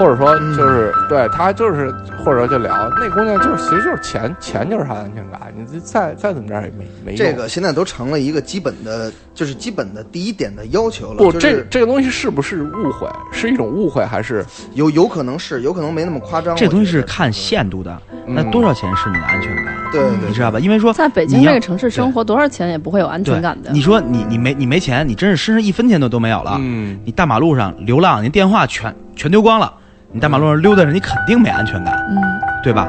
[0.00, 1.90] 或者说就是、对他就是，
[2.24, 7.18] 或者说就聊那姑娘就是其实就是钱，钱就是她的安全感，你再再怎么着也没没用。
[7.18, 11.18] 这个现在都成了一个基本的，就是基本的第一点的要求了。
[11.18, 13.06] 不，这就是这个东西是不是误会？
[13.30, 14.42] 是一种误会还是
[14.72, 16.56] 有有可能是，有可能没那么夸张。
[16.56, 19.74] 这东西是看限度的，那嗯多少钱是你的安全感？
[19.92, 20.58] 对对你知道吧？
[20.58, 23.70] 因为说在北京这个城市生活，多少钱也不会有安全感的。
[23.70, 26.56] 你说你你没你没钱，你真是身上一分钱都都没有了。
[26.58, 29.74] 嗯你大马路上流浪，你电话全全丢光了，
[30.12, 32.18] 你大马路上溜达着，你肯定没安全感，嗯，
[32.62, 32.88] 对吧？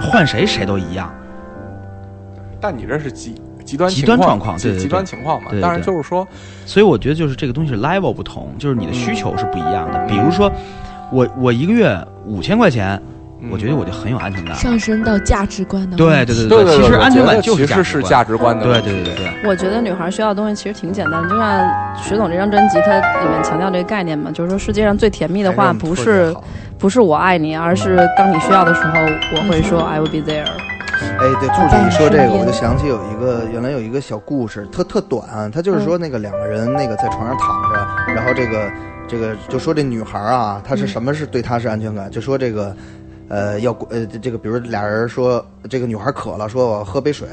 [0.00, 1.12] 换谁谁都一样。
[2.60, 5.60] 但你这是极极端极端情状况对对极极端情况嘛对。
[5.60, 6.26] 对但是就是说，
[6.66, 10.04] 所以我觉得就是这个东西是 level 不同，就是你的需求是不一样的。
[10.06, 10.50] 比如说，
[11.12, 13.02] 我我一个月五千块钱，嗯
[13.50, 14.54] 我觉得我就很有安全感。
[14.56, 19.48] 上升到价值观的对对对对对其实安全感就是其实是价值观的对对对对对。
[19.48, 26.34] 我觉得女孩需要的东西其实挺简单的，就像徐总这张专辑，它里面强调这个概念嘛，就是说世界上最甜蜜的话，不是
[26.78, 28.98] 不是我爱你，而是当你需要的时候，
[29.36, 30.46] 我会说 I will be there。
[31.00, 38.70] 哎，对，兔姐一说这个，我就想起有一个原来有一个小故事，特特短，他就是说那个两个人那个在床上躺着，然后这个
[39.06, 42.10] 这个就说这女孩啊，她是什么是对她是安全感？
[42.10, 42.74] 就说这个
[43.28, 47.28] 呃要呃这个比如俩人说这个女孩渴了，说我喝杯水，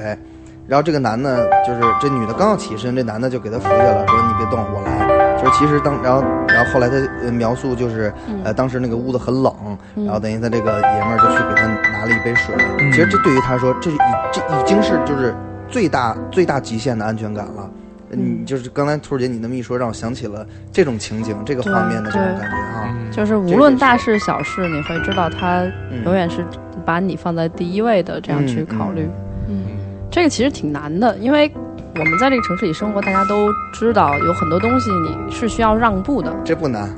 [0.67, 5.25] 然后这个男的就是这女的刚要起身，这男的就给她扶下了，说你别动，我来。
[5.37, 8.11] 就是其实当然后然后后来他呃描述就是
[8.43, 9.53] 呃当时那个屋子很冷，
[9.95, 12.55] 然后等于他这个爷们儿就去给他拿了一杯水。
[12.91, 13.97] 其实这对于他说，这已
[14.31, 15.35] 这已经是就是
[15.67, 17.69] 最大最大极限的安全感了。
[18.15, 22.95] 你就是刚才兔儿姐你那么一说，让我想起了这种情景、这个画面的这种感觉啊。
[23.11, 25.61] 就是无论大事小事，你会知道他
[25.91, 26.45] 嗯永远是
[26.85, 29.07] 把你放在第一位的，这样去考虑。
[29.47, 29.65] 嗯，
[30.09, 31.51] 这个其实挺难的，因为
[31.95, 36.35] 我们在这个城市里生活，大家都知道有很多东西你是需要让步的。
[36.43, 36.89] 这不难，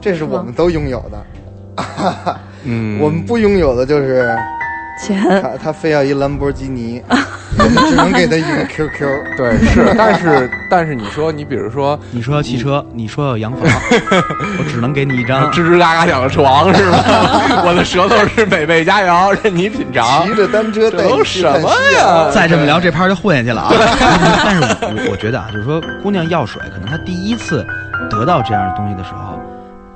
[0.00, 1.26] 这是我们都拥有的。
[2.64, 4.36] 嗯我们不拥有的就是
[4.98, 5.42] 钱。
[5.42, 7.02] 他他非要一兰博基尼，
[7.58, 9.36] 我们只能给他一个 QQ。
[9.36, 13.62] 对，是，但是但是你说，你比如说， 你说要汽车，你说要洋房，
[14.58, 17.62] 我只能给你一张吱吱嘎嘎响的床是吧？
[17.64, 20.26] 我的舌头是美味佳肴，任你品尝。
[20.26, 22.30] 骑着单车带这都你什么呀？
[22.32, 23.72] 再这么聊，这盘就混下去了啊！
[24.44, 27.66] 但是我我觉得啊，就是说，姑娘要水，可能她第一次
[28.10, 29.38] 得到这样的东西的时候，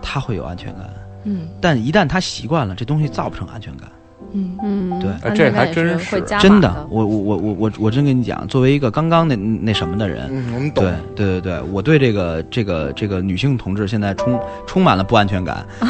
[0.01, 0.81] 她会有安全感。
[1.25, 3.89] 嗯，但一旦她习惯了，这东西造不成安全感。
[4.35, 6.87] 嗯嗯，对安这还真是会加码真的的，。
[6.91, 10.95] 我我我我我我真跟你讲，作为一个刚刚那那什么的人，嗯，我们懂对。
[11.15, 15.89] 对对对，我对这个这个这个女性同志现在充充满了不安全感，嗯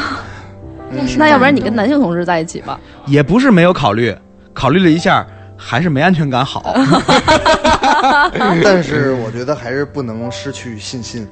[1.16, 2.78] 那要不然你跟男性同志在一起吧？
[3.06, 4.14] 也不是没有考虑，
[4.52, 5.26] 考虑了一下，
[5.56, 6.74] 还是没安全感好。
[8.62, 11.26] 但是我觉得还是不能失去信心，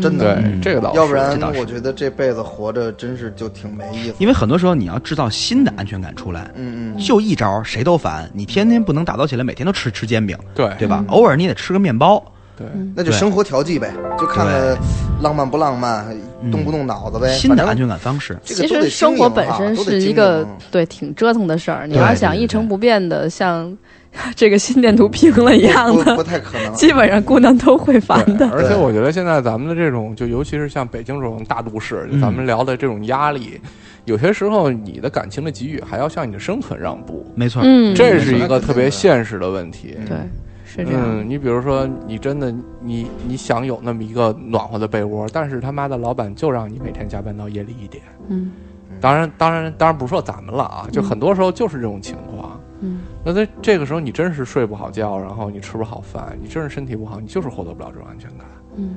[0.00, 0.36] 真的。
[0.36, 4.14] 对，这个倒是，要不然我觉得这辈子活着真是就挺没意思。
[4.18, 6.94] 因为很多时候你要制造新的安全感出来，嗯。
[6.94, 10.70] 嗯，就一招谁都烦，你天天不能打造起来，每天都吃吃煎饼，对。
[10.78, 11.04] 对吧？
[11.08, 12.22] 偶尔你得吃个面包，
[12.56, 14.76] 对，那就生活调剂呗，就看看
[15.22, 16.06] 浪漫不浪漫，
[16.50, 17.32] 动不动脑子呗。
[17.32, 18.38] 新的安全感方式。
[18.44, 23.76] 其实生活本身是一个对挺折腾的事儿，你要想一成不变的像
[24.34, 26.72] 这个心电图平了一样不不的，太可能。
[26.74, 28.48] 基本上姑娘都会烦的。
[28.50, 33.60] 而且我觉得现在咱们的这种，就尤其是像北京这种大都市，就咱们聊的这种压力，
[34.04, 39.96] 有些时候你的感情的给予还要向你的生存让步，没错，嗯，这是一个特别现实的问题。
[40.06, 40.16] 对，
[40.64, 41.02] 是这样。
[41.04, 48.02] 嗯，你比如说，你真的你你想有那么一个暖和的被窝，但是他妈的老板就让你每天加班到夜里一点。
[48.28, 48.52] 嗯
[49.00, 52.53] 当然，当然，当然不是说咱们了啊，就很多时候就是这种情况。
[52.84, 58.46] 嗯，那在这个时候，你真是睡不好觉，然后你吃不好饭，你真是身体不好，你就是获得不了这种安全感。
[58.76, 58.96] 嗯，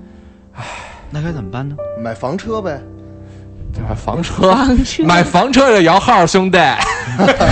[1.10, 1.76] 那该怎么办呢？
[2.04, 2.82] 买房车呗，
[3.88, 3.96] 买？
[3.96, 4.54] 房车，
[5.06, 6.58] 买房车也摇号，兄弟，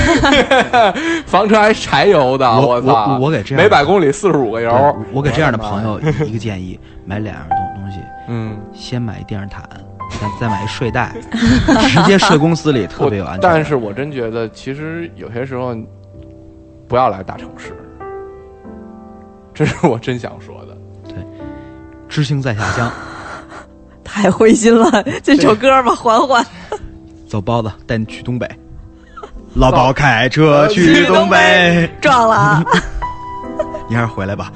[1.26, 3.14] 房车还是柴油的，我操！
[3.14, 9.64] 我我给这样每百公里四十五个油，我给这样的朋友一个建议：买两样东东西，嗯，先买一电热毯，
[10.20, 11.16] 再再买一睡袋，
[11.90, 13.52] 直接睡公司里特别有安全感。
[13.54, 15.76] 但是我真觉得，其实有些时候
[16.96, 17.76] 不要来大城市，
[19.54, 20.78] 这是我真想说的。
[21.10, 21.18] 对
[22.08, 22.90] 知青在下乡，
[24.02, 26.46] 太灰心了，这首歌吧，缓缓。
[27.28, 28.50] 走包子，带你去东北。
[29.56, 32.64] 老包开车 去东北，撞了。
[33.90, 34.50] 你还是回来吧。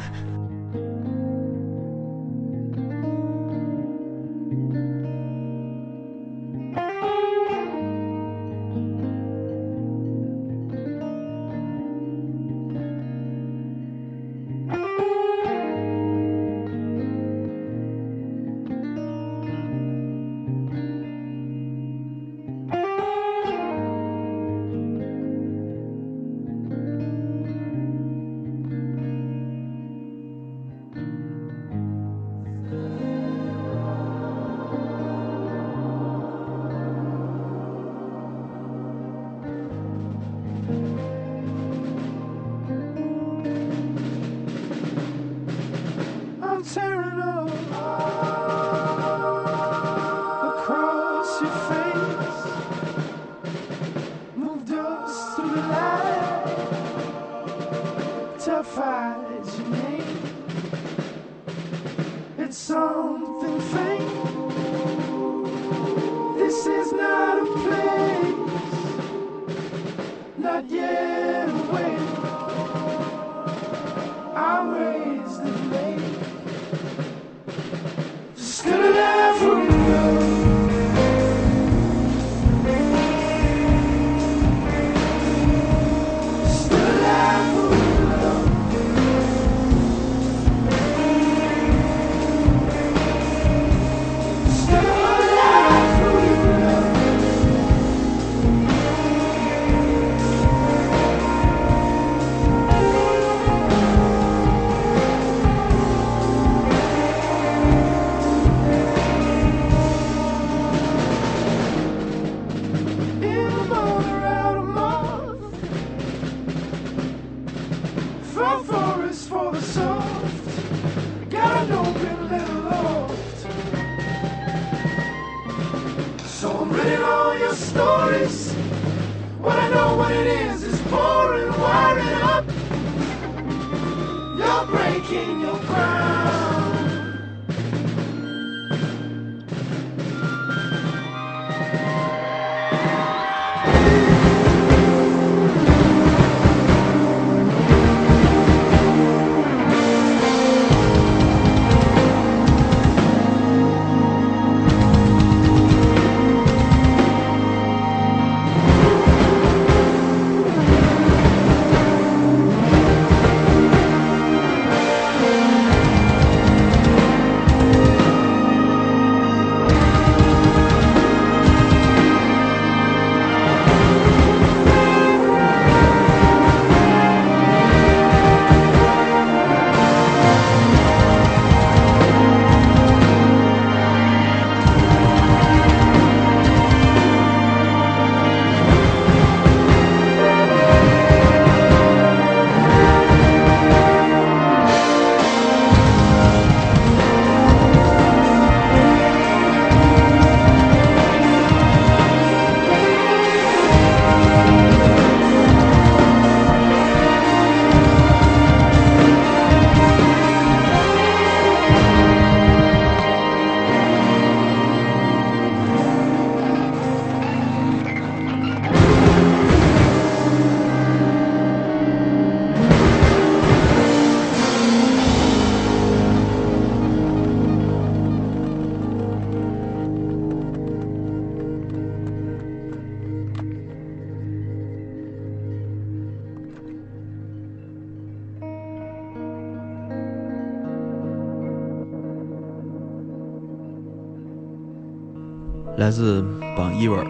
[245.99, 246.23] 自
[246.55, 247.05] 榜一文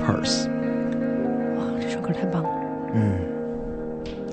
[0.00, 0.48] Purse。
[1.58, 2.50] 哇，这首歌太棒了！
[2.94, 3.20] 嗯，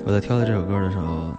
[0.06, 1.36] 我在挑的这首歌的时候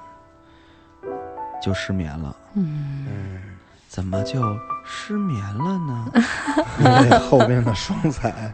[1.59, 2.35] 就失眠了。
[2.53, 3.41] 嗯，
[3.87, 4.39] 怎么就
[4.85, 6.05] 失眠了呢？
[6.77, 8.53] 因为后边的双踩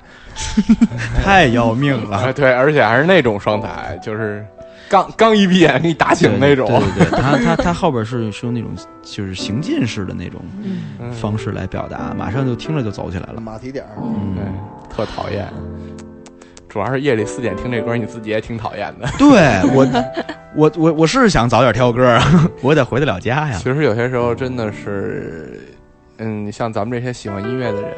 [1.21, 2.15] 太要命了。
[2.15, 4.45] 啊，对，而且还是那种双踩，就是
[4.89, 6.67] 刚刚一闭眼给你打醒那种。
[6.67, 8.69] 对对对，他他他后边是是用那种
[9.01, 10.41] 就是行进式的那种
[10.99, 13.41] 嗯方式来表达，马上就听着就走起来了。
[13.41, 13.95] 马蹄点儿，
[14.35, 15.47] 对，特讨厌。
[16.69, 19.07] 主要是夜里四点听这歌，你自己也挺讨厌的。
[19.17, 19.39] 对
[19.73, 19.87] 我，
[20.53, 22.21] 我我我是想早点挑歌啊，
[22.61, 23.57] 我得回得了家呀。
[23.57, 25.61] 其实有些时候真的是，
[26.17, 27.91] 嗯，像咱们这些喜欢音乐的人，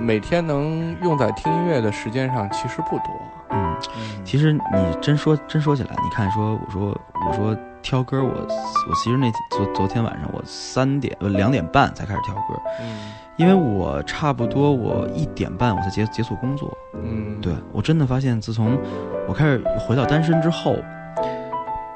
[0.00, 3.06] 每天能用在听音乐的时间上其实不多。
[3.50, 3.76] 嗯，
[4.24, 4.60] 其实你
[5.00, 18.78] 真说真说起来，你看说我说我说挑歌，我我其实那昨昨天晚上我三点呃两点半才开始挑歌，嗯，因为我差不多我一点半我才结结束工作，嗯，对我真的发现自从
[19.26, 20.76] 我开始回到单身之后，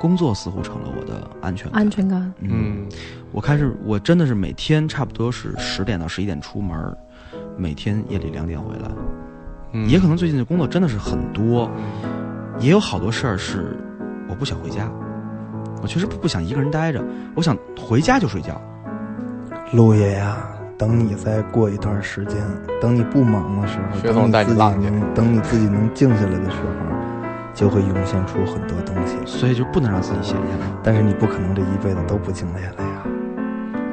[0.01, 1.83] 工作似乎成了我的安全感。
[1.83, 2.89] 安全感，嗯，
[3.31, 6.97] 我开始我真的是每天差不多是十点到十一点出门儿，
[7.57, 8.89] 每天夜里两点回来。
[9.75, 11.71] 嗯也可能最近的工作真的是很多，
[12.59, 13.75] 也有好多事儿是
[14.29, 14.91] 我不想回家，
[15.83, 17.03] 我确实不不想一个人待着，
[17.35, 18.61] 我想回家就睡觉。
[19.73, 20.37] 陆爷呀，
[20.77, 22.37] 等你再过一段时间，
[22.83, 23.79] 等你不忙的时
[24.13, 26.67] 候，等你自己能等你自己能静下来的时候，
[27.55, 29.17] 就会涌现出很多东西。
[29.25, 30.67] 所以就不能让自己闲下来。
[30.83, 33.03] 但是你不可能这一辈子都不静下来呀。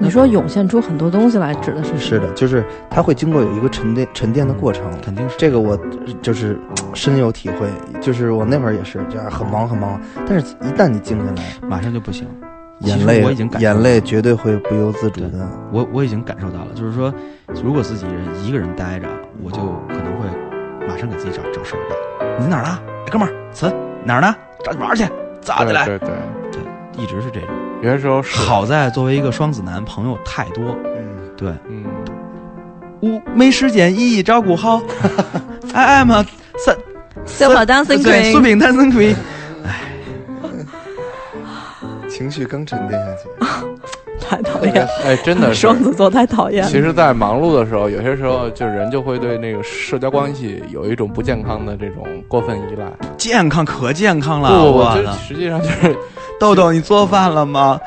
[0.02, 4.86] 你说涌现出很多东西来，指的是什么是的，就是它会经过有一个沉淀沉淀的过程。
[5.02, 5.78] 肯定是这个我
[6.22, 6.58] 就是
[6.94, 7.68] 深有体会，
[8.00, 12.26] 就是我那会儿也是这样很忙很忙，但是一旦你静下来，马上就不行。
[12.80, 15.46] 眼泪我已经感眼泪绝对会不由自主的。
[15.70, 17.14] 我我已经感受到了，就是说，
[17.62, 19.08] 如果自己人一个人待着，
[19.44, 19.58] 我就
[19.90, 22.40] 可能会马上给自己找找事儿干。
[22.40, 22.80] 你在哪儿呢？
[23.06, 23.70] 哎，哥们儿，词
[24.06, 24.34] 哪儿呢？
[24.64, 25.06] 找你玩儿去，
[25.42, 25.86] 咋的来？
[25.86, 27.50] 对对对，对，一直是这种。
[27.82, 30.76] 有些时候是好在作为一个双子男，朋友太多。
[30.86, 31.86] 嗯，对，嗯，
[33.00, 34.82] 我没时间一一照顾好。
[35.74, 36.26] I am a
[36.58, 36.76] 三
[37.26, 39.16] Super Dancing Queen 苏炳 Dancing Queen。
[42.10, 43.30] 情绪刚沉淀下去，
[44.20, 46.70] 太讨厌，哎，真的是双子座太讨厌了。
[46.70, 52.86] 其实，在忙碌的时候，有些时候就人就会对那个社交关系有一种不健康的这种过分依赖。
[53.16, 55.96] 健康可健康了，不不不，我实际上就是
[56.40, 57.80] 豆豆，你做饭了吗？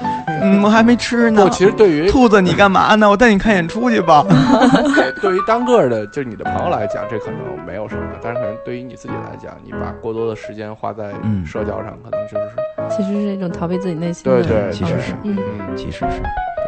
[0.43, 1.45] 嗯，我还没吃呢。
[1.45, 3.09] 不，其实对于兔子，你干嘛呢？
[3.09, 4.25] 我带你看演出去吧。
[5.23, 11.45] 对于单个的，就是你的朋友来讲，这可能没有什么，但是可能对于你自己来讲，你把过多的时间花在嗯。
[11.47, 15.13] 社交上，可能就是其实是一种逃避自己内心的对对，其实是。
[15.23, 16.23] 嗯，嗯，其实是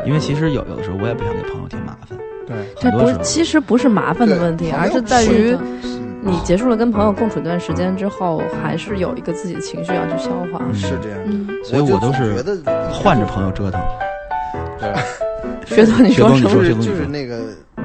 [0.07, 3.23] 因为其实有有的时候我也不想给朋友添麻烦，对，这不是，很多时候。
[3.23, 5.57] 其实不是麻烦的问题，而是在于
[6.27, 10.59] 你结束了跟朋友共处一段时间之后，还是有一个自己的情绪要去消化。
[10.61, 11.19] 嗯是这样。
[11.27, 12.57] 嗯，所以我都是觉得
[12.91, 13.81] 换着朋友折腾。
[14.81, 14.95] 对，
[15.77, 16.83] 学总，你薛总你说什么？
[16.83, 17.41] 就是就是那个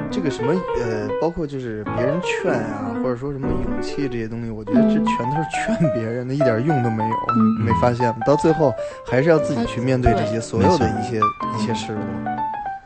[0.09, 7.15] 这个什么呃，包括就是别人劝啊，或者说什么勇气这些东西，我觉得这全都是劝别人的，一点用都没有。
[7.35, 8.21] 嗯没发现吗？
[8.25, 8.73] 到最后
[9.05, 11.19] 还是要自己去面对这些所有的一些
[11.57, 11.99] 一些事物。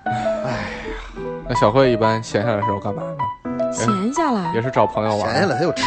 [0.05, 0.57] 哎呀
[1.47, 3.17] 那小慧一般闲下来的时候干嘛呢？
[3.73, 5.33] 闲下来也是找朋友玩。
[5.33, 5.83] 闲下来他就吃，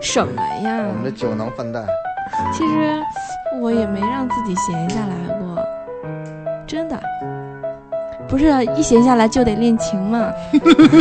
[0.00, 0.92] 什么呀我？
[0.92, 1.80] 们这酒囊饭袋。
[2.52, 3.00] 其实
[3.60, 5.62] 我也没让自己闲下来过，
[6.66, 6.98] 真的。
[8.28, 10.30] 不是一闲下来就得练琴吗？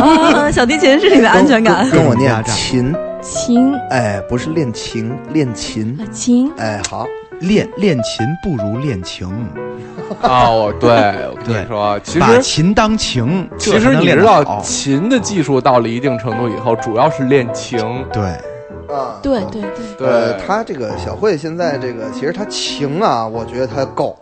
[0.01, 1.89] 啊， 小提琴是你的安全感。
[1.89, 7.05] 跟我念琴，琴哎，不是练琴，练琴啊，，琴哎，好，
[7.39, 9.27] 练练琴不如练情，
[10.21, 13.47] 哦，对，我跟你说，其把实琴当情。
[13.57, 17.79] 其实你知道，琴的技术到了一定程度以后，主要是练情。
[18.11, 18.23] 对，
[18.93, 24.17] 啊，对对对，对呃，他这个小慧现在这个，其实他情啊，我觉得他够，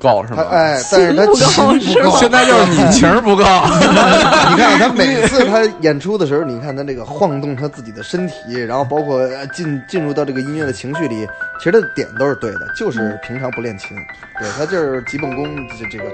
[0.00, 0.42] 够是吗？
[0.42, 1.64] 他哎，但是他情
[2.02, 2.16] 不够。
[2.18, 3.44] 现在就是你情儿不够。
[4.50, 8.34] 你看他每次他演出的时候，你看他这个晃动他自己的身体，
[8.66, 11.28] 然后包括呃进进入到这个音乐的情绪里，
[11.58, 13.96] 其实他的点都是对的，就是平常不练琴，
[14.38, 15.46] 对他就是基本功
[15.78, 16.04] 这这个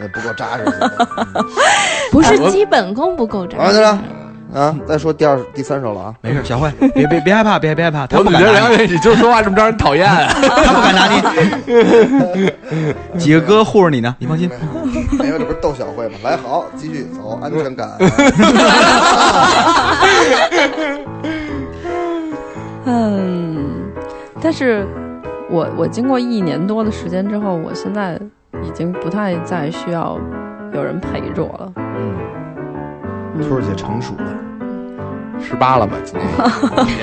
[0.00, 0.64] 呃不够扎实。
[1.34, 1.44] 嗯
[2.10, 3.98] 不是基本功不够扎实完了。
[4.52, 10.06] 啊，再说第二第三首了啊，没事，小慧，别别别害怕，别别害怕，他我总觉得不敢拿你，你就是说话这么招人讨厌。
[10.06, 11.20] 他不敢拿你。
[13.18, 14.48] 几个哥护着你呢，你放心。
[15.18, 16.14] 没有，这不是逗小慧吗？
[16.22, 17.88] 来，好，继续走，安全感。
[22.86, 23.90] 嗯，
[24.40, 24.86] 但是
[25.50, 28.20] 我我经过一年多的时间之后，我现在
[28.62, 30.16] 已经不太再需要
[30.72, 31.72] 有人陪着我了。
[33.36, 34.24] 嗯，兔儿姐成熟了，
[35.40, 35.96] 十八了吧？
[36.04, 36.26] 今年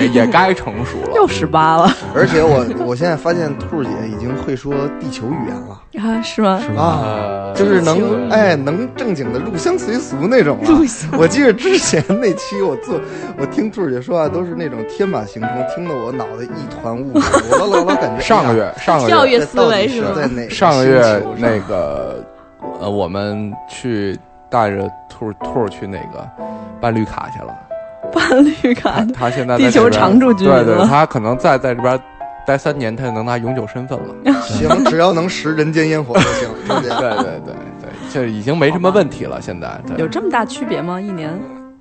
[0.00, 1.12] 也也该成熟了。
[1.14, 5.78] 又十八了而且我我现在发现兔儿姐已经会说地球语言了。
[6.00, 6.22] 啊？
[6.22, 6.60] 是吗？
[6.60, 6.82] 是吧？
[6.82, 10.64] 啊，呃，就是能哎能正经的入乡随俗那种了。
[10.64, 12.98] 入乡我记得之前那期我做
[13.38, 17.40] 我听兔儿姐说话都是那种天马行空，听得我脑袋一团雾水。
[17.50, 20.08] 我老老老感觉上个月上个月跳跃思维是吗？
[20.16, 22.24] 在哪上个月那个
[22.80, 24.18] 呃，我们去
[24.52, 26.28] 带着兔兔去那个
[26.80, 27.58] 办绿卡去了。
[28.12, 31.98] 办绿卡他，他现在在地球常驻居民对对，了他可能再在这边
[32.46, 34.32] 待三年，他就能拿永久身份了。
[34.42, 36.48] 行，只要能食人间烟火就行。
[36.68, 39.40] 对对 对对对，这已经没什么问题了。
[39.40, 41.00] 现在有这么大区别吗？
[41.00, 41.30] 一年？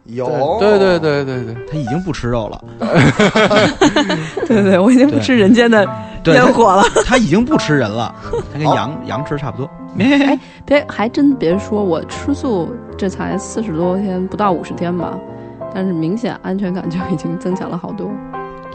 [0.05, 0.57] 有。
[0.59, 2.63] 对对对对对，他已经不吃肉了。
[4.47, 5.85] 对对，我已经不吃人间的
[6.25, 6.83] 烟火了。
[7.05, 8.13] 他已经不吃人了，
[8.53, 9.69] 他跟羊羊吃差不多。
[9.99, 15.17] 哎，别还真别说，我吃素这才四十多天，不到五十天吧，
[15.73, 18.09] 但是明显安全感就已经增强了好多。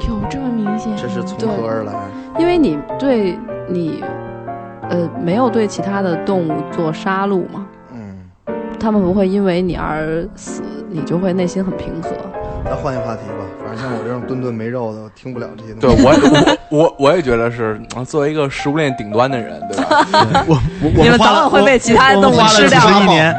[0.08, 0.94] 有这么明显？
[0.96, 1.92] 这是从何而来？
[2.38, 4.04] 因为你对你，
[4.90, 7.66] 呃，没有对其他的动物做杀戮嘛。
[7.92, 8.16] 嗯。
[8.78, 12.10] 他们不会因为你而死，你就会内心很平和。
[12.68, 15.96] 那换一个话题吧，反正像我这种顿顿没肉的，我听不了这些东西。
[15.96, 20.44] 对我，我我我也觉得是，作为一个食物链顶端的人，对吧？
[20.48, 22.80] 我我你们早晚会被其他的动物吃掉。
[22.90, 23.34] 一年，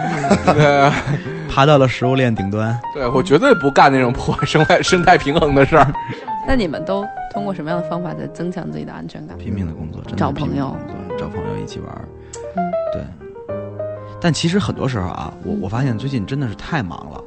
[0.45, 0.91] 对，
[1.49, 2.77] 爬到了食物链顶端。
[2.93, 5.93] 对我绝对不干那种破坏生态生态平衡的事儿。
[6.47, 9.37] 那你们都通过什么样的方法在增强自己的安全感？
[9.37, 10.73] 拼命的工作，找朋友，
[11.19, 11.89] 找朋友一起玩。
[12.55, 12.63] 嗯，
[12.93, 13.01] 对。
[14.21, 17.21] 但其实很多时候啊，我我发现最近真的是太忙了。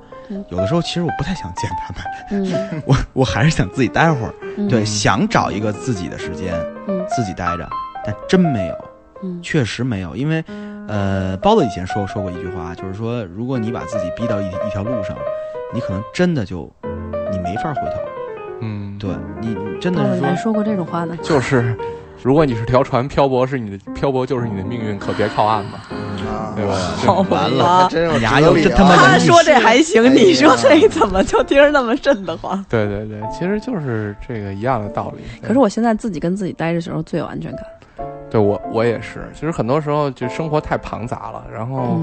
[0.48, 4.34] 有的时候其实我不太想见他们，嗯， 我我还是想自己待会儿，
[4.68, 6.54] 对，想找一个自己的时间，
[6.86, 7.68] 嗯，自己待着，
[8.04, 8.74] 但真没有，
[9.22, 10.44] 嗯，确实没有，因为，
[10.88, 15.16] 呃，包子以前说说过一句话，就是说，如果你把自己逼到一一条路上，
[15.74, 16.70] 你可能真的就
[17.30, 18.00] 你没法回头，
[18.60, 19.10] 嗯，对
[19.40, 21.76] 你真的是说说过这种话呢，就是。
[22.22, 25.80] 如果你是条船漂泊，是你的漂泊就是你的命运，可别靠岸嘛，
[26.54, 26.74] 对吧？
[26.98, 27.88] 好完了，
[28.20, 32.62] 牙又他妈他说这还行，你说这 怎么就听着那么瘆得慌？
[32.68, 35.22] 对对对，其实就是这个一样的道理。
[35.42, 37.64] 可是我现在自己跟自己待着时候最有安全感。
[38.30, 42.00] 对我我也是，其实很多时候就生活太庞杂了，然后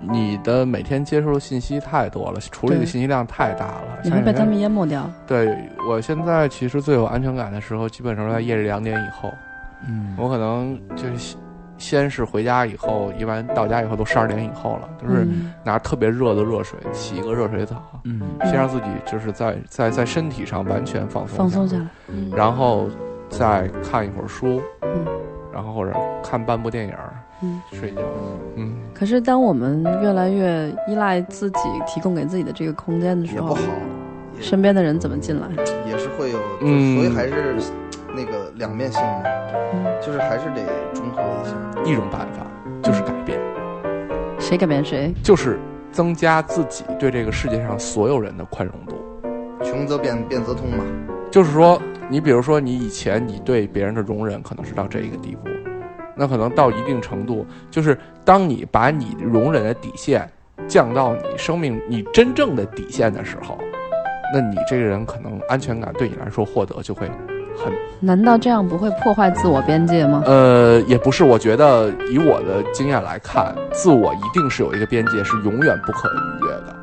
[0.00, 5.10] 你的每天接收的信息太多了，处理的信息量太大了，你会被他们淹没掉。
[5.26, 5.54] 对
[5.88, 9.28] 我现在其实最有安全感的时候，基本上在夜里两点以后。
[9.88, 11.36] 嗯，我可能就是
[11.78, 15.26] 先是回家以后，一般到家以后都十二点以后了，就是
[15.62, 22.30] 拿特别热的热水洗一个热水澡，嗯，先让自己就是在在在身体上完全放松放松下来，嗯。
[22.34, 22.88] 然后
[23.28, 25.04] 再看一会儿书，嗯，
[25.52, 26.94] 然后或者看半部电影，
[27.42, 28.00] 嗯，睡觉，
[28.54, 28.74] 嗯。
[28.94, 33.72] 可是当我们越来越依赖自己提供给自己的这个空间的时候，也不好，
[34.40, 35.46] 身边的人怎么进来？
[35.86, 37.56] 也是会有，嗯，所以还是。
[38.16, 39.24] 那个两面性嘛，
[40.00, 40.64] 就是还是得
[40.94, 41.52] 中和一下。
[41.84, 42.46] 一种办法
[42.82, 43.38] 就是改变，
[44.40, 45.12] 谁改变谁？
[45.22, 45.60] 就是
[45.92, 48.96] 增加自己对这个世界上所有人的宽容度。
[49.62, 50.82] 穷则变，变则通嘛。
[51.30, 55.50] 就是说，你比如说，你以前你对别人的容忍可能是到这一个地步，
[56.16, 60.26] 那可能到一定程度，就是当你把你容忍的底线
[60.66, 63.58] 降到你生命你真正的底线的时候，
[64.32, 67.08] 那你这个人可能安全感对你来说获得就会。
[67.56, 70.22] 很，难道这样不会破坏自我边界吗？
[70.26, 76.76] 呃，也不是，我觉得以我的经验来看，自我一定是有一个边界，是永远不可逾越的。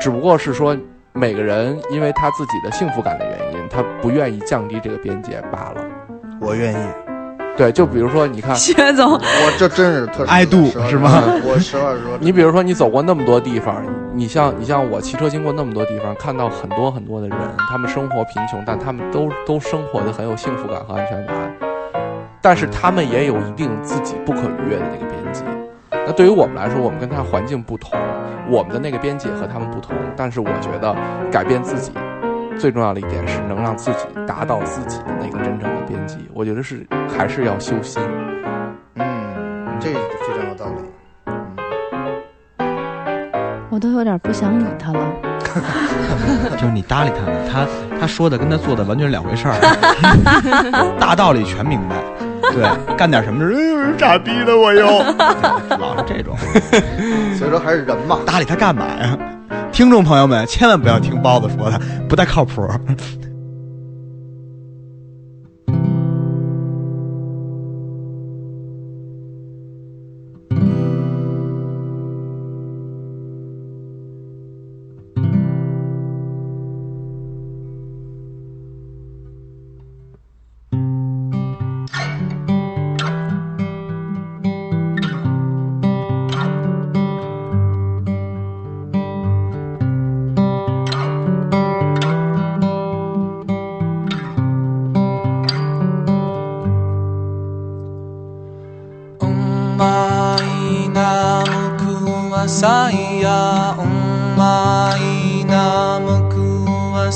[0.00, 0.76] 只不过是说，
[1.12, 5.84] 每个人因为他自己的幸福感的原因，他不愿意降低这个边界罢了。
[6.40, 7.09] 我愿意。
[7.56, 11.22] 对，就比如说，你看，薛总，我这真是特爱度是吗？
[11.44, 13.82] 我实话实说，你比如说，你走过那么多地方，
[14.14, 17.38] 你像你像我骑车经过那么多地方，看到很多很多的人，
[17.68, 21.36] 他们生活贫穷，但他们都都生活的很有幸福感和安全感，
[22.40, 25.42] 但是他们也有一定自己不可逾越的那个边界。
[26.06, 27.90] 那对于我们来说，我们跟他环境不同，
[28.48, 30.96] 我们的那个边界和他们不同，但是我觉得
[31.30, 31.92] 改变自己。
[32.60, 38.02] 最重要的一点是能让自己达到自己的那个真正的边际，我觉得是还是要修心。
[38.96, 39.98] 嗯，这非
[40.38, 40.74] 常有道理。
[43.70, 45.00] 我都有点不想理他了。
[46.52, 47.66] 就是你搭理他呢，他
[47.98, 49.54] 他说的跟他做的完全是两回事儿。
[51.00, 51.96] 大道理全明白，
[52.52, 54.86] 对，干点什么事傻逼的我又
[55.80, 56.36] 老是这种。
[57.38, 59.18] 所以说还是人嘛，搭理他干嘛呀？
[59.72, 62.62] 听众朋友们，千万不要听包子说的，不太靠谱。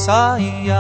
[0.07, 0.74] Messiah.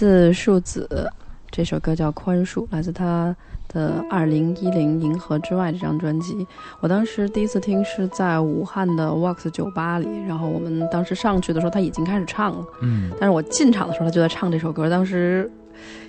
[0.00, 1.12] 自树子，
[1.50, 3.36] 这首歌叫《宽恕》，来自他
[3.68, 6.46] 的二零一零《银河之外》这张专辑。
[6.80, 15.52] 我当时第一次听是在武汉的 Wax 酒吧里，然后我们当时上去的时候他已经开始唱了，嗯，但是我进场的时候他就在唱这首歌，当时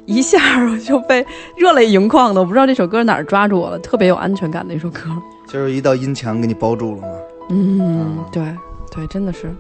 [0.06, 0.40] 一下
[0.70, 1.28] 我就被
[1.58, 5.02] 热泪盈眶的，我不知道这首歌哪儿抓住我了，特别有安全感的一首歌。
[5.50, 7.08] 就是一道音墙给你包住了嘛。
[7.50, 8.42] 嗯，对
[8.90, 9.54] 对，真的是。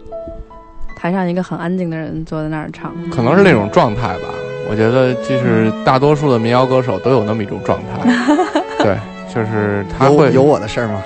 [1.01, 4.29] 台上一个很安静的人坐在那儿唱，可能是那种状态吧。
[4.69, 8.07] 我觉得就是大多数的民谣歌手都有那么一种状态，
[8.77, 8.95] 对，
[9.33, 11.01] 就是他会有我的事儿吗？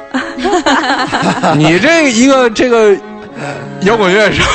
[1.56, 2.94] 你这一个这个
[3.84, 4.44] 摇滚乐手。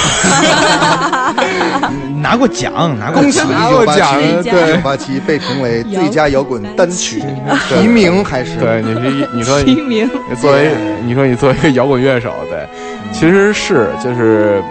[2.20, 7.22] 拿过奖，拿过恭喜奖，拿过奖一对九八七被评为最佳摇滚单曲。
[7.66, 8.59] 提名还是？
[8.59, 10.07] 对，你是一你说提名。
[10.38, 10.70] 作为
[11.03, 12.68] 你说你作为一个摇滚乐手，对，
[13.11, 14.62] 其实是就是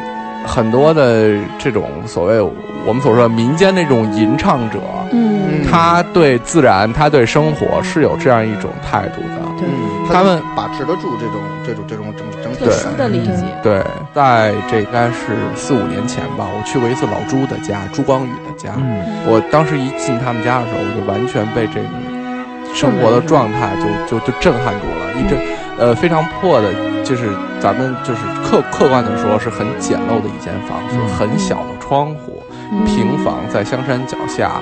[0.45, 2.41] 很多的这种所谓
[2.85, 4.79] 我们所说的民间那种吟唱者，
[5.11, 9.39] 嗯，他对自然，他对生活是有这样一种态度的。
[9.57, 13.43] 对，嗯，他们把持得住这种这种这种整整体特殊的理解。
[13.61, 13.83] 对，
[14.13, 18.71] 在这应该是四五年前吧，我去过一次老朱的家，朱光宇的家。
[18.77, 23.75] 嗯，我当时一进他们家的时候，我就完全被这个生活的状态
[24.07, 25.37] 就就就震撼住了，一阵
[25.77, 26.71] 呃非常破的，
[27.03, 27.29] 就是
[27.59, 32.41] 咱们就是客客观的说是很简陋的一间房子，很小的窗户，
[32.83, 34.53] 平房在香山脚下，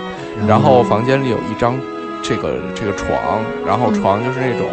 [0.45, 1.73] 然后房间里有一张
[2.21, 4.67] 这个这个床，然后床就是那种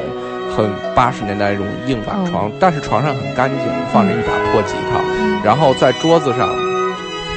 [0.56, 4.98] 很八十年代那种硬板床，但是床上很干净，放着一把破吉他，
[5.44, 6.48] 然后在桌子上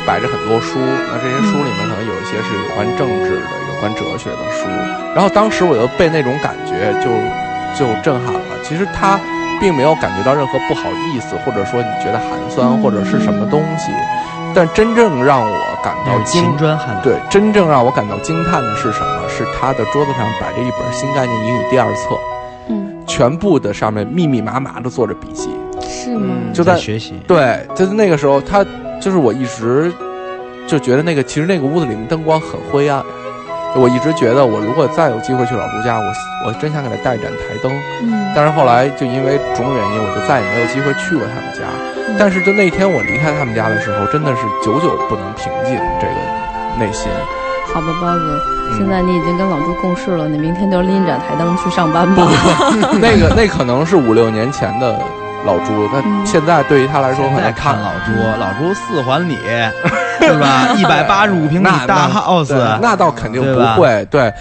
[0.04, 4.66] 摆着很多书，那这些书里面可能有一些是有关政治的、有关哲学的书，
[5.14, 7.06] 然后当时我就被那种感觉就
[7.78, 8.42] 就震撼了。
[8.64, 9.20] 其实他
[9.60, 13.92] 并没有感觉到任何不好意思，或者说你觉得寒酸或者是什么东西，
[14.54, 19.28] 但真正让我感到惊秦砖汉对，真正让我感到惊叹的是什么？
[19.30, 22.18] 是他的桌子上摆着一本《新概念英语》第二册，
[22.70, 25.50] 嗯，全部的上面密密麻麻的做着笔记，
[25.88, 26.36] 是吗？
[26.54, 27.14] 就在学习。
[27.28, 28.66] 对，就是那个时候，他
[29.00, 29.92] 就是我一直
[30.66, 33.04] 就觉得那个其实那个屋子里面灯光很灰暗。
[33.76, 36.06] 我一直觉得，我如果再有机会去老朱家，我
[36.46, 37.72] 我真想给他带一盏台灯。
[38.02, 41.62] 嗯，但是后来就因为种种原因，我就再也没有机会去过他们家。
[42.18, 46.14] 但是就那天我离开他们家的时候，真的是久久不能平静这个
[46.80, 47.12] 内心。
[47.74, 48.42] 好吧，包子，
[48.72, 52.28] 嗯现在你已经跟老朱共事了，你明天就拎盏台灯去上班吧。
[53.00, 55.00] 那个那可能是五六年前的
[55.46, 59.38] 老朱，他现在对于他来说，可现在能看老朱，老朱四环里
[60.34, 60.74] 是吧？
[60.78, 64.06] 一百八十五平米大 house，对那倒肯定不会。
[64.12, 64.32] 对，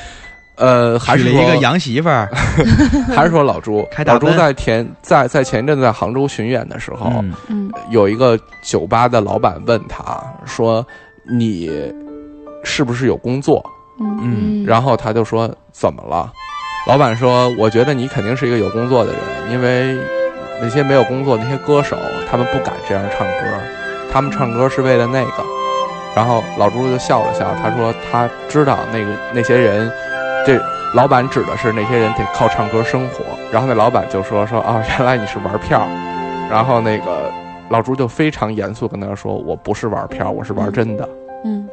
[0.57, 2.29] 呃，还是娶了一个洋媳妇儿，
[3.15, 7.11] 还是说老朱， 老朱在前在在前一阵在杭州巡演的时候，
[7.91, 10.03] 有一个酒吧的老板问他
[10.45, 10.85] 说
[11.29, 11.71] ：“你
[12.65, 13.65] 是不是有工作？”
[14.23, 16.31] 嗯然后他就说：“怎么了？”
[16.87, 19.21] 老板说：“我觉得你肯定是一个有工作的人，
[19.53, 19.97] 因为
[20.61, 21.97] 那些没有工作那些歌手，
[22.31, 23.59] 他们不敢这样唱歌，
[24.13, 25.45] 他们唱歌是为了那个。”
[26.17, 29.93] 然后老朱就笑了笑，他说：“他知道那个那些人，
[30.47, 30.59] 这
[30.95, 35.87] 老板指的是那些人得靠唱歌生活。”然后那老板就说：“说啊，原来你是玩票。”
[36.51, 37.31] 然后那个
[37.69, 41.07] 老朱就非常严肃跟他说：“我不是玩票，我是玩真的。”
[41.45, 41.69] 嗯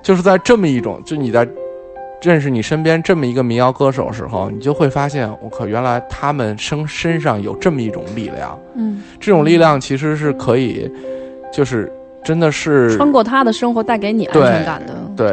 [0.00, 1.46] 就是在这么一种，就你在
[2.22, 10.90] 认识你身边这么一个民谣歌手的时候，你就会发现，我靠，原来他们身身上有这么一种力量，嗯这种力量其实是可以，
[11.52, 11.92] 就是
[12.28, 14.92] 真的是穿过他的生活，带给你安全感的。
[15.16, 15.28] 对，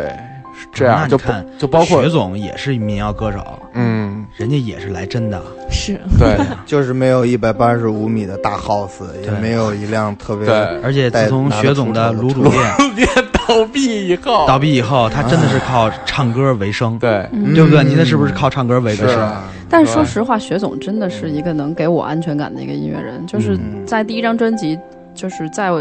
[0.57, 3.43] 是这样，就看就包括薛总也是民谣歌手，
[3.73, 5.99] 嗯，人家也是来真的，是。
[6.17, 6.37] 对。
[6.65, 10.55] 就是没有一百八十五米的大 house，也没有一辆特别对。
[10.81, 17.27] 而且自从薛总的卤煮店店倒闭以后，倒闭以后，他真的是靠唱歌为生，对。
[17.33, 17.83] 嗯对不对？
[17.83, 19.05] 你那是不是靠唱歌为生？
[19.09, 23.27] 是啊，但是说实话，薛总真的是一个能给我安全感的一个音乐人。
[23.27, 23.85] 就是嗯。
[23.85, 24.79] 在第一张专辑，
[25.15, 25.71] 就是在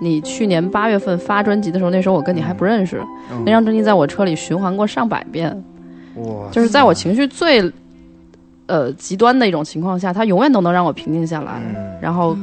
[0.00, 3.00] 你去年八月份发专辑的时候，那时候我跟你还不认识。
[3.30, 5.50] 嗯那张专辑在我车里循环过上百遍，
[6.16, 7.70] 哇，就是在我情绪最
[8.66, 11.60] 呃极端的一种情况下，它永远都能让我平静下来。
[11.64, 12.36] 嗯然后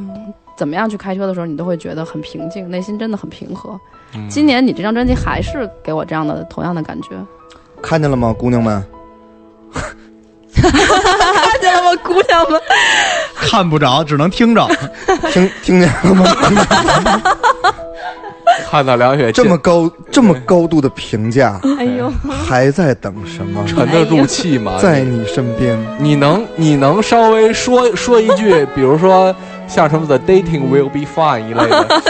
[0.55, 3.77] 怎么样去开车的时候，你都会觉得很平静，内心真的很平和。
[4.15, 7.09] 嗯今年你这张专辑还是给我这样的同样的感觉。
[7.81, 8.83] 看见了吗，姑娘们？
[10.61, 12.59] 看见了吗，姑娘们？
[13.35, 14.67] 看不着，只能听着。
[15.31, 16.25] 听听见了吗？
[18.71, 22.11] 看到梁雪这么高这么高度的评价，哎呦，
[22.47, 23.63] 还在等什么？
[23.65, 24.77] 沉得住气吗？
[24.81, 29.33] 在你身边，你能你能稍微说说一句，比如说
[29.67, 32.01] 像什么 “the dating will be fine” 一类的，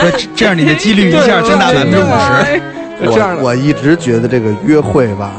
[0.00, 2.62] 对这样你的几率一下增大百分之五十。
[3.06, 5.32] 这样我一直觉得这个约会吧，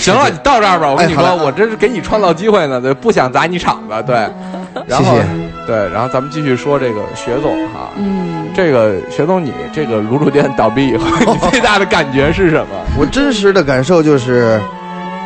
[0.00, 0.90] 行了，你到这儿吧。
[0.90, 4.26] 我跟你说，哎我这是给你创造机会呢，对，不想砸你场子，对。
[4.86, 5.26] 然后谢谢
[5.66, 12.76] 对，然后咱们继续说这个薛总哈，嗯，这个薛总，你这个卤煮店倒闭以后，你最大的感觉是什么？
[12.96, 14.60] 我真实的感受就是，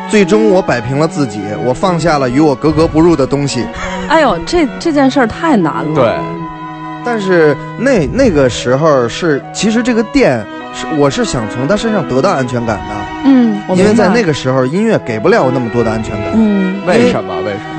[0.09, 3.65] 最终我摆平了自己，我放下了与我格格不入的东西。
[4.07, 5.93] 哎呦，这这件事儿太难了。
[5.93, 6.15] 对，
[7.05, 12.95] 但是那那个时候是，其实这个店是我是想从他身上得到安全感的，
[13.25, 16.31] 嗯，我因为在那个时候音乐给不了我那么多的安全感。
[16.33, 17.35] 嗯，为什么？
[17.37, 17.75] 为什么？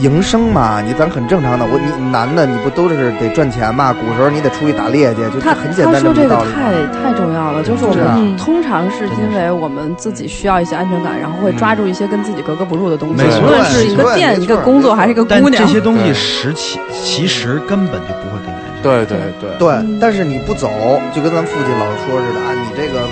[0.00, 1.66] 营生嘛，你咱很正常的。
[1.66, 3.92] 我你男的你不都是得赚钱嘛？
[3.92, 6.36] 古时候你得出去打猎去，就他很简单他说这个。
[6.54, 6.70] 太
[7.02, 15.72] 太重要了，就是我们通常是因为我们自己需要一些安全感，然后会抓住一些跟自己格格不入的东西，无论是一个店、一个工作还是一个姑娘这。
[15.72, 18.67] 些东西实其其实根本就不会给你安全感。
[18.82, 20.70] 对对对，对，但是你不走，
[21.12, 23.06] 就跟咱父亲老说似的啊，你这个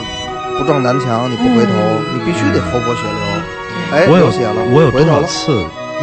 [0.59, 1.73] 不撞南墙，你不回头，
[2.15, 3.21] 你必须得头破血流。
[3.93, 5.05] 哎，我有流血了，我有多。
[5.07, 5.53] 少次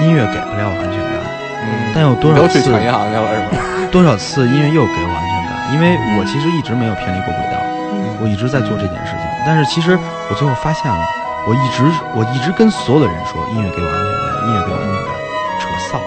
[0.03, 1.15] 音乐给不了我安全感，
[1.64, 3.64] 嗯，但有多少次去抢银行去了是吧？
[3.91, 5.73] 多少次音乐又给我安全感？
[5.73, 7.57] 因为我其实一直没有偏离过轨道，
[7.91, 9.26] 嗯我一直在做这件事情。
[9.45, 9.98] 但是其实
[10.30, 11.03] 我最后发现了，
[11.48, 11.84] 我一直
[12.15, 15.11] 我一直跟所有的人说，音乐给我安全感，音乐给我安全感，
[15.60, 15.99] 扯臊，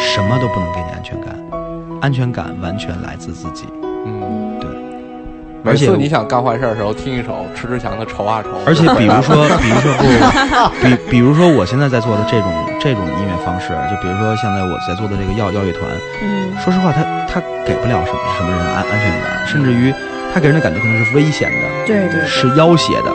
[0.00, 1.34] 什么都不能给你安全感，
[2.00, 3.64] 安全感完全来自自己。
[4.06, 4.68] 嗯，对。
[5.62, 8.48] 每而且次你想干坏事的时候，听一首迟志强的《愁啊愁》。
[8.64, 9.92] 而且比如说， 比如说
[10.80, 12.48] 不，比比如说我现在在做的这种
[12.80, 15.84] 这种音乐方式，就比如说现在我在做的这个药药乐团，
[16.22, 19.92] 嗯，说实话，他他给不了什么什么人安安全感，甚至于
[20.32, 23.12] 他给人的感觉可能是危险的，对对是要挟的，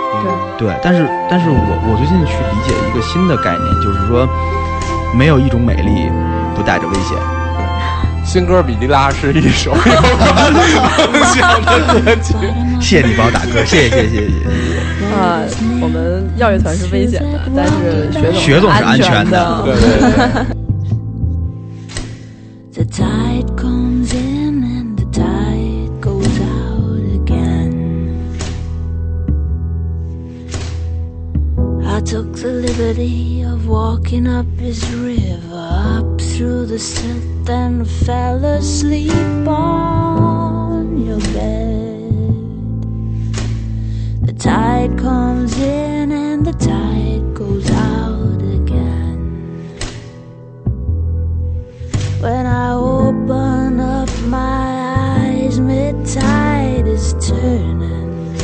[0.59, 0.75] 对对。
[0.83, 1.57] 但是但是我
[1.89, 4.29] 我最近去理解一个新的概念，就是说，
[5.17, 6.11] 没有一种美丽
[6.53, 7.17] 不带着危险。
[8.35, 12.33] 新歌《比利拉》是一首有梦想的歌曲。
[12.81, 15.05] 谢谢你帮我打歌，谢谢谢谢谢谢。
[15.15, 15.39] 啊，
[15.81, 19.63] 我们药乐团是危险的，但是学总学总是安全的。
[19.63, 20.55] 对对对
[32.05, 35.34] took the liberty of walking up is rear
[36.35, 42.11] through the silt, and fell asleep on your bed.
[44.27, 49.77] The tide comes in and the tide goes out again.
[52.19, 58.35] When I open up my eyes, mid tide is turning.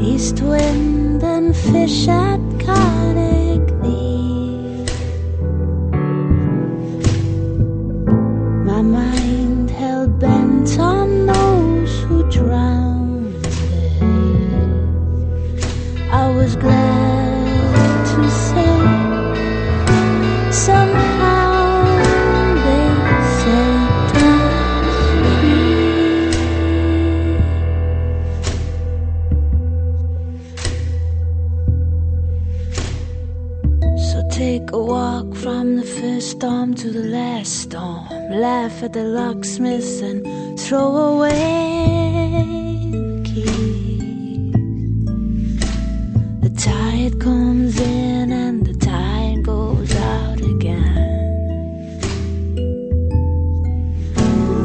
[0.00, 2.39] East wind and fish at
[36.40, 38.08] storm to the last storm.
[38.30, 40.18] Laugh at the locksmiths and
[40.58, 41.36] throw away
[42.92, 44.50] the key.
[46.40, 50.96] The tide comes in and the tide goes out again.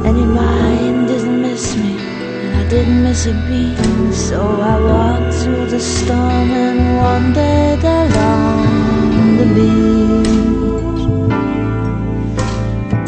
[0.06, 1.98] And your mind didn't miss me,
[2.44, 4.16] and I didn't miss a beat.
[4.16, 4.40] So
[4.72, 10.05] I walked through the storm and wandered along the beach.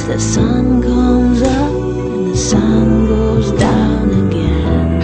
[0.08, 5.02] The sun comes up and the sun goes down again.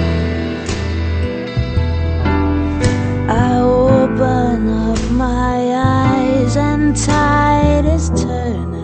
[3.30, 8.83] I open up my eyes and tide is turning.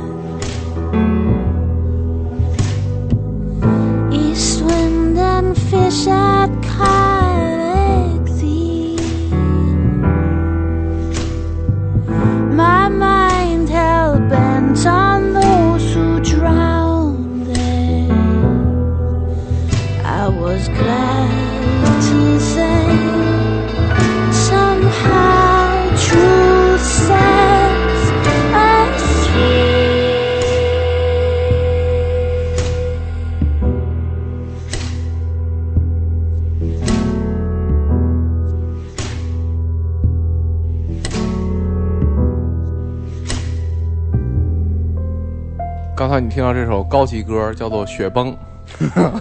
[46.19, 48.35] 你听到这首高级歌叫做《雪崩》，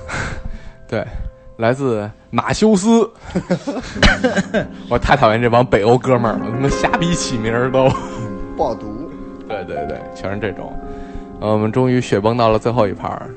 [0.88, 1.06] 对，
[1.56, 3.08] 来自马修斯。
[4.88, 7.88] 我太讨厌这帮北欧哥们儿了，他妈瞎逼起名儿都。
[8.56, 9.10] 爆毒。
[9.48, 10.72] 对对对，全是这种。
[11.40, 13.30] 呃，我们终于雪崩到了最后一盘儿。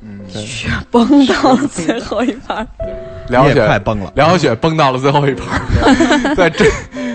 [0.00, 2.66] 嗯，雪崩到了最后一盘，儿
[3.28, 6.64] 梁小雪快崩了梁小雪崩到了最后一盘儿， 在这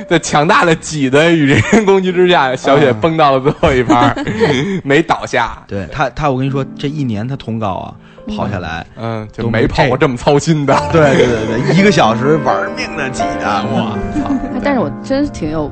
[0.10, 4.26] 在强大的挤的与人攻击之下，小雪崩到了最后一盘儿，
[4.84, 5.62] 没倒下。
[5.68, 7.94] 对他，他我跟你说，这一年他通告啊
[8.36, 10.76] 跑下来，嗯，就没跑过这么操心的。
[10.92, 14.32] 对对对对， 一个小时玩命的挤的，我操！
[14.64, 15.72] 但是我真是挺有。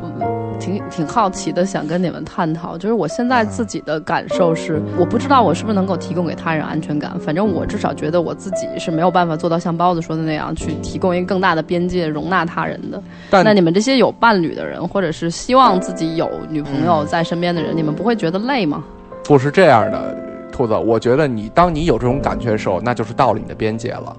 [0.59, 13.01] 挺挺好奇的，想跟你们探讨，就是我现在自己的感受是，我不知道我是不是能够提供给他人安全感，反正我至少觉得我自己是没有办法做到像包子说的那样，去提供一个更大的边界容纳他人的。
[13.29, 18.83] 但那你们这些有伴侣的人，或者是希望自己有女朋友在身边的人，你们不会觉得累吗？
[19.23, 20.15] 不是这样的，
[20.51, 24.15] 兔子，我觉得你当你有这种感觉的时候，那就是到了你的边界了。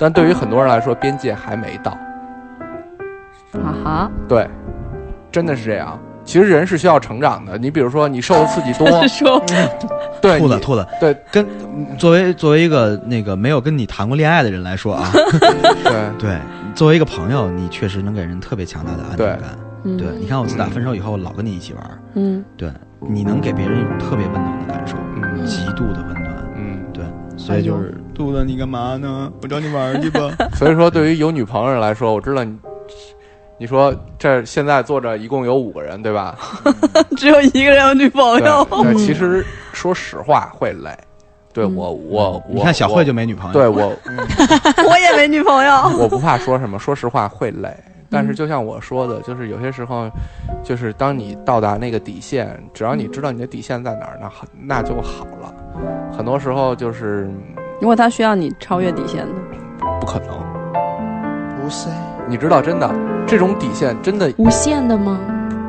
[0.00, 1.90] 但对于很多人来说，边界还没到。
[3.52, 4.46] 啊哈，对，
[5.30, 5.98] 真的是这样。
[6.24, 7.56] 其实人是需要成长的。
[7.56, 9.42] 你比如说，你受的刺激多， 说
[10.20, 11.46] 对，兔子兔子，对，跟
[11.96, 15.10] 作为作为一个那个没有跟你谈过恋爱的人来说啊，
[15.84, 16.38] 对对，
[16.74, 19.58] 作为一个朋友，你确实能给人特别强大的安全感。
[19.84, 22.68] 嗯对，你看我自打分手以后，老跟你一起玩儿，嗯对，
[23.00, 26.52] 你能给别人一种特别温暖的感受，嗯极度的温暖。
[26.56, 27.04] 嗯，对，
[27.38, 29.32] 所以就是兔子，你干嘛呢？
[29.40, 30.30] 我找你玩儿去吧。
[30.54, 32.54] 所以说对于有女朋友人来说，我知道你，
[33.58, 36.36] 你说这现在坐着一共有五个人，对吧？
[37.16, 38.64] 只有一个人有女朋友。
[38.82, 40.90] 对，其实说实话会累。
[41.52, 43.88] 对我，我我你看小慧就没女朋友对我
[44.88, 45.72] 我也没女朋友。
[45.98, 47.74] 我不怕说什么，说实话会累。
[48.10, 50.08] 但是就像我说的，就是有些时候，
[50.62, 55.52] 就是当你到达那个底线，只要你知道你的底线在哪儿，那好那就好了。
[56.16, 57.28] 很多时候就是
[57.80, 59.34] 如果他需要你超越底线的，
[60.00, 60.28] 不可能。
[61.60, 61.88] 不是，
[62.26, 62.88] 你知道，真的
[63.28, 65.20] 这种底线真的无限的吗？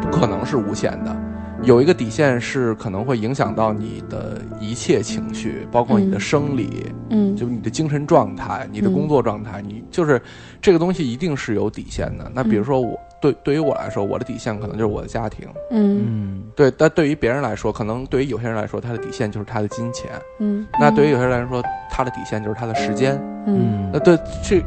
[0.01, 1.13] 不可能是无限的。
[1.61, 7.35] 有一个底线是可能会影响到你的一切情绪，包括你的生理，嗯。
[7.35, 10.21] 就你的精神状态、你的工作状态，你就是
[10.61, 12.31] 这个东西一定是有底线的。
[12.33, 16.05] 那比如说我对对于我来说，我的底线可能就是我的家庭，嗯。
[16.07, 20.65] 嗯，对，但对于别人来说，可能对于有些人来说，他的底线就是他的金钱，嗯。
[20.79, 21.61] 那对于有些人来说，
[21.91, 23.89] 他的底线就是他的时间，嗯。
[23.91, 24.63] 那对这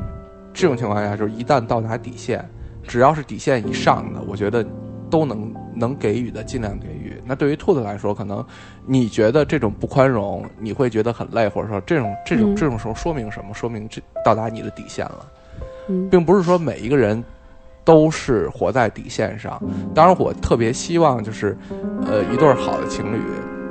[0.52, 2.46] 这种情况下，就是一旦到达底线，
[2.92, 4.62] 只要是底线以上的，我觉得
[5.08, 7.18] 都能能给予的尽量给予。
[7.24, 8.44] 那对于兔子来说，可能
[8.84, 13.54] 你觉得这种不宽容，你会觉得很累，或者说这种这种嗯这种时候说明什么？
[13.54, 15.26] 说明这到达你的底线了，
[15.88, 17.24] 嗯并不是说每一个人。
[17.84, 19.60] 都是活在底线上，
[19.92, 21.58] 当然我特别希望就是，
[22.06, 23.20] 呃，一对儿好的情侣，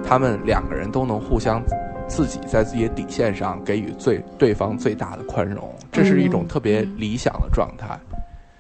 [0.03, 1.64] 他们两个人都能互相
[2.10, 7.98] 自己在自己的底线上给予最对方最大的宽容，这是一种特别理想的状态。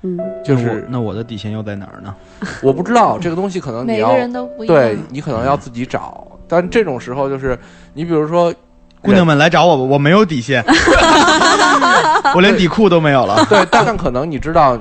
[0.03, 2.15] 嗯，就是那我的底线又在哪儿呢？
[2.63, 7.57] 我不知道这个东西可能你要每个人都不一样对你可能要自己找，但这种时候就是
[7.93, 8.53] 你比如说，
[9.01, 10.63] 姑娘们来找我吧，我没有底线，
[12.35, 13.45] 我连底裤都没有了。
[13.49, 14.77] 对，但可能你知道，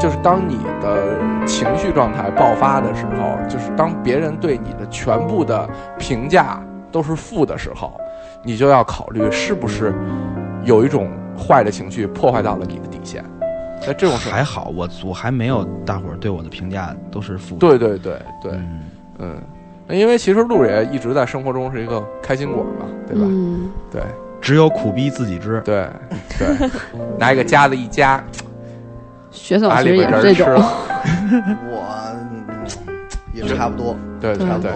[0.00, 5.68] 就是当你的情绪状态爆发的时候，就是当别人对你的全部的
[5.98, 7.98] 评价都是负的时候，
[8.42, 9.94] 你就要考虑是不是
[10.64, 13.22] 有一种坏的情绪破坏到了你的底线。
[13.86, 17.56] 在这种时候还好，我我还没有大伙儿对我的评价都是负。
[17.56, 18.52] 对对对对，
[19.18, 19.40] 嗯，
[19.86, 23.26] 那因为其实路也一直在生活中是一个开心果嘛，对吧？
[23.28, 24.02] 嗯，对，
[24.40, 25.60] 只有苦逼自己知。
[25.64, 25.88] 对
[26.38, 26.70] 对，
[27.18, 28.22] 拿一个夹子一夹，
[29.30, 30.72] 雪总其实也边人吃是这种了。
[31.70, 32.16] 我
[33.48, 34.70] 差不多，对差不多。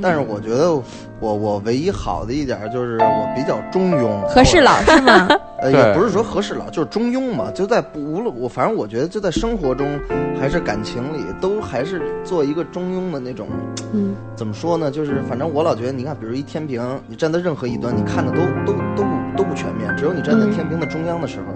[0.00, 0.72] 但是我觉得
[1.20, 5.28] 我我唯一好的一点就是我比较中庸，和事佬是吗？
[5.60, 7.50] 呃， 也不是说和事佬，就是中庸嘛。
[7.52, 9.98] 就在不无论我，反正我觉得就在生活中
[10.40, 13.46] 还是感情里，都还是做一个中庸的那种。
[13.92, 14.90] 嗯，怎么说呢？
[14.90, 21.46] 就是反正我老觉得，你看，比如一天平，你站在任何一端，你看的都都都不都不全面，只有你站在天平的中央的时候，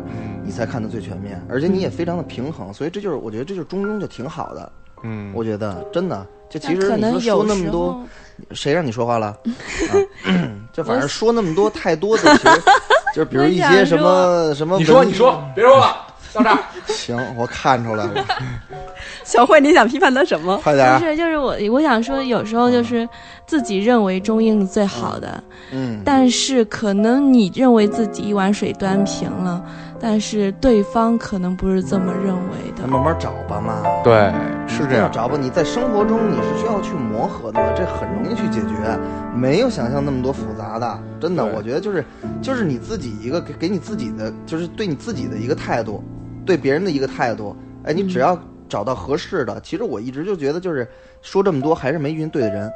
[0.44, 2.72] 你才看得最全面，而且你也非常的平衡。
[2.72, 4.70] 所以这就是我觉得这就是中庸就挺好的。
[5.02, 8.04] 嗯，我觉得真的，就其但可能实你说说有那么多，
[8.52, 9.26] 谁让你说话了？
[9.90, 9.92] 啊，
[10.72, 12.62] 就反正说那么多太多的，其实
[13.14, 16.58] 就是比如一些什么什么，你说你说，别说了，到这儿。
[16.88, 18.24] 行，我看出来了，
[19.24, 20.56] 小慧，你想批判他什么？
[20.58, 23.08] 快点儿不，是，就是我我想说，有时候就是
[23.46, 25.42] 自己认为中英是最好的，
[25.72, 29.64] 嗯，但是可能你认为自己一碗水端平了，
[30.00, 32.86] 但是对方可能不是这么认为的那。
[32.86, 33.82] 慢慢找吧嘛。
[34.04, 34.32] 对，
[34.66, 35.10] 是这样。
[35.10, 35.36] 找吧。
[35.40, 38.98] 你在生活中你是需要去磨合的嘛，这很容易去解决，
[39.34, 40.98] 没有想象那么多复杂的。
[41.20, 42.04] 真的，我觉得就是
[42.40, 46.02] 就是你自己一个给给你自己的，就是对你自己的一个态度，
[46.44, 47.56] 对别人的一个态度。
[47.84, 50.86] 哎，你只要找到合适的，其实我一直就觉得就是
[51.22, 52.70] 说这么多还是没遇见对的人，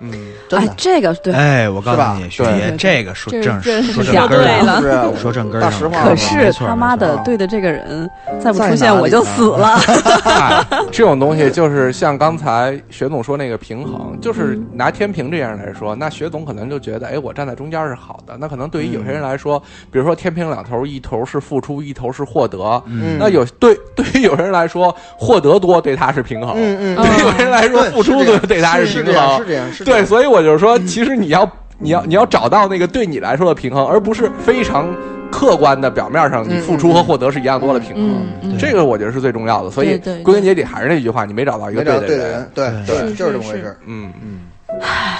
[0.00, 0.12] 嗯，
[0.50, 0.68] 哎，。
[0.76, 1.32] 这个对。
[1.32, 4.80] 哎，我告诉你，学对姐，这个说正说是正根儿了
[5.14, 8.08] 是说正根儿上可是他妈的对的这个人
[8.40, 9.78] 再不出现我就死了。
[10.24, 18.36] 哎 这种东西就是像刚才雪总说那个平衡，就是拿天平这样来说，那雪总可能就觉得，哎，我站在中间是好的。
[18.38, 19.60] 那可能对于有些人来说，
[19.90, 22.82] 比如说天平两头，一头是付出，一头是获得。
[22.86, 26.54] 嗯那有对 对于有些人来说，获得多对他是平衡。
[26.56, 29.04] 嗯嗯，对于有些人来说，付出多对他是平衡。
[29.04, 34.88] 这样是这样是这样对，所以我就是说，其实你要你要你要找到那个对你来说的平衡，而不是非常
[35.32, 38.56] 客观的表面上你付出和获得是一样多的平衡。
[38.58, 44.12] 这个我觉得是最重要的，所以归根结底还是那句话，你没找到一个对的人，对对就是这么回事嗯。
[44.22, 44.40] 嗯，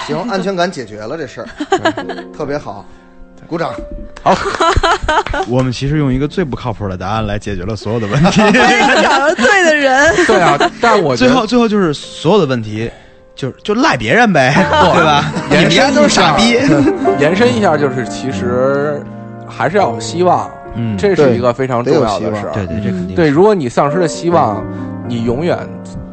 [0.07, 1.47] 行，安全感解决了这事儿，
[2.35, 2.85] 特别好，
[3.47, 3.73] 鼓掌。
[4.23, 4.37] 好
[5.49, 8.37] 我们其实用一个最不靠谱的答案来解决了所有的问题。
[9.01, 12.89] 找到对的人，对啊，但我觉得最后最后就是所有的问题，
[13.41, 14.53] 就就赖别人呗，
[14.93, 15.25] 对吧？
[15.49, 16.59] 你们家都是傻逼。
[17.19, 19.01] 延伸一下，就是其实
[19.47, 22.51] 还是要有希望，嗯这是一个非常重要的事儿。
[22.53, 24.63] 对对，这肯定对，如果你丧失了希望，
[25.07, 25.57] 你永远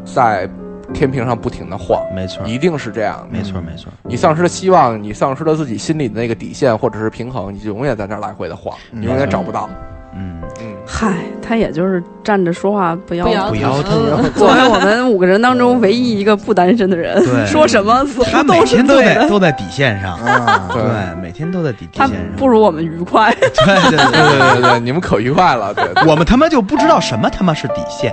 [0.07, 0.49] 在
[0.95, 3.29] 天平上不停的晃，没错，一定是这样。
[3.31, 3.93] 没错没错。
[4.05, 9.69] 你丧失了希望，你丧失了自己心里的那个底线或者是平衡，你就永远在那儿来回的晃，你永远找不到。
[9.71, 10.41] 嗯嗯，
[10.87, 13.93] 嗨，他也就是站着说话不腰不腰疼。
[14.35, 20.19] 作为我们五个人当中唯一一个不单身的人，说什么他每天都在都在底线上，
[20.73, 20.83] 对，
[21.23, 23.33] 每天都在底底线上，不如我们愉快。
[23.35, 28.13] 对对对对对， 你们可愉快了，对，我们他妈就不知道什么他妈是底线，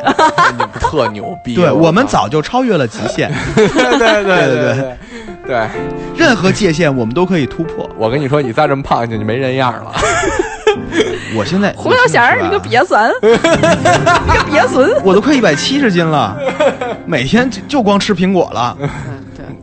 [0.52, 4.74] 你们特牛逼，对我们早就超越了极限，对对对对。
[4.76, 4.98] 对
[5.48, 5.68] 对，
[6.18, 7.88] 任何界限我们都可以突破。
[8.00, 9.92] 我跟你说，你再这么胖下去，就没人样了。
[11.36, 13.38] 我现在胡小贤儿，你个瘪三，你个
[14.50, 15.04] 瘪孙。
[15.04, 16.38] 我都快一百七十斤了，
[17.06, 18.78] 每天就就光吃苹果了。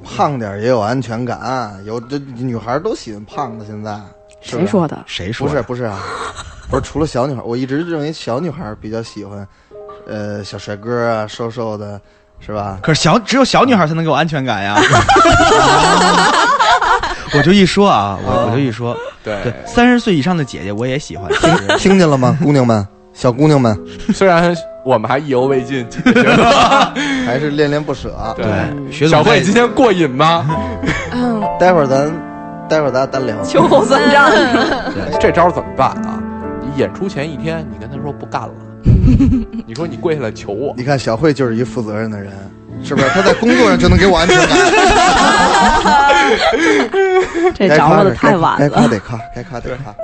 [0.04, 3.64] 胖点也有安全感，有这女孩都喜欢胖的。
[3.64, 3.98] 现在
[4.40, 4.98] 谁说的？
[5.06, 5.54] 谁说的？
[5.54, 5.98] 不是不是啊，
[6.68, 9.48] 不是除了小女孩，我一直认为小女孩比较喜欢，
[10.06, 11.98] 呃，小帅哥啊，瘦瘦的，
[12.44, 12.78] 是吧？
[12.82, 14.76] 可是小只有小女孩才能给我安全感呀。
[17.36, 21.30] 我就一说啊，我我就一说，对对，三十岁以上的姐姐我也喜欢。
[21.32, 23.78] 听 听见了吗，姑娘们，小姑娘们，
[24.12, 24.54] 虽然
[24.84, 25.86] 我们还意犹未尽，
[27.26, 28.14] 还是恋恋不舍。
[28.14, 28.46] 啊对，
[28.92, 30.46] 学小慧今天过瘾吗？
[31.12, 32.12] 嗯，待会儿咱，
[32.68, 33.42] 待会儿咱单聊。
[33.42, 34.30] 秋后算账。
[35.20, 36.22] 这招怎么办啊？
[36.60, 38.54] 你演出前一天，你跟他说不干了，
[39.66, 42.32] 你说你跪下来求我，你看小慧就是一负责任的人，
[42.84, 43.08] 是不是？
[43.10, 44.48] 他在工作上就能给我安全感。
[47.54, 48.88] 这着落的太晚了该夸。
[48.88, 49.94] 得夸，该夸得夸。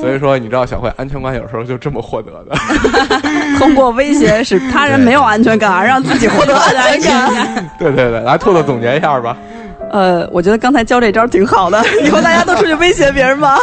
[0.00, 2.56] 所以说你知道小慧安全感有时候就这么获得的。
[3.58, 7.70] 通过威胁使他人没有安全感，而让自己获得安全感。
[7.78, 9.36] 对对对，来兔兔总结一下吧。
[9.90, 13.58] 呃，我觉得刚才教这招挺好的，以后大家都出去威胁别人吧。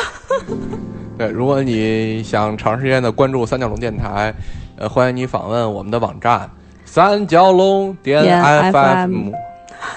[1.18, 4.34] 对，如果你想长时间的关注三角龙电台，
[4.78, 6.50] 呃，欢迎你访问我们的网站
[6.94, 8.40] 三角龙点点
[8.72, 9.32] FM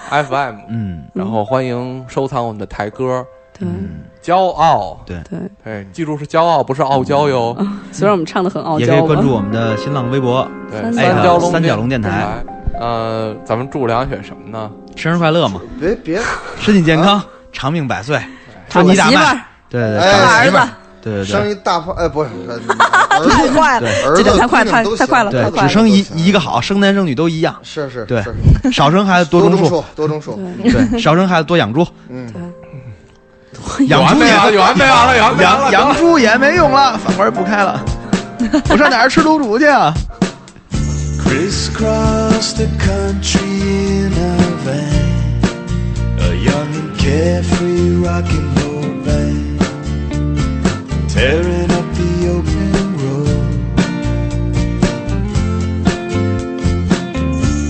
[0.08, 3.22] FM，嗯，然后欢迎收藏我们的台歌。
[3.52, 3.68] 对
[4.22, 4.98] 《骄傲》。
[5.06, 5.18] 对。
[5.28, 7.54] 对，对，记住是骄傲，不是傲娇哟。
[7.92, 9.08] 虽然我们唱的很傲娇也可以。
[9.08, 12.42] 关注我们的新浪微博，对，三三角龙三角龙电台。
[12.80, 14.70] 呃，咱们祝梁雪什么呢？
[14.96, 16.18] 生日快乐嘛，别别，
[16.58, 18.18] 身体健康，长命百岁，
[18.70, 19.12] 祝你大卖。
[19.12, 20.44] 个媳妇儿，对对找个儿子。
[20.46, 20.68] 媳妇儿，
[21.06, 22.58] 对对对生一大胖，哎，不是，呃
[23.30, 27.54] 太快了，儿子这个太快，太太快了，太对，只生一一个好，生男生女都一样。
[27.62, 28.24] 是是对，
[28.72, 30.36] 少生孩子多种树，多种树。
[30.64, 32.28] 对，少生孩子多养猪，嗯，
[33.86, 35.14] 养猪也有完没完？
[35.16, 35.70] 有养？
[35.70, 37.80] 养猪也没用了，饭馆不开了，
[38.68, 39.94] 我上哪儿吃卤煮去啊？
[51.16, 52.72] Tearing up the open
[53.02, 53.52] road.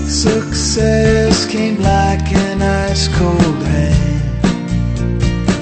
[0.09, 4.43] Success came like an ice cold hand,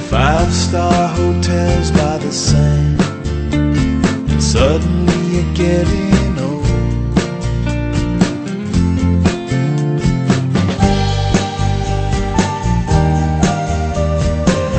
[0.09, 2.99] five star hotels by the sand,
[3.53, 6.65] and suddenly you're getting old.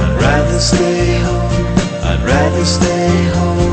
[0.03, 1.36] I'd rather stay home.
[2.27, 3.66] Rather stay home.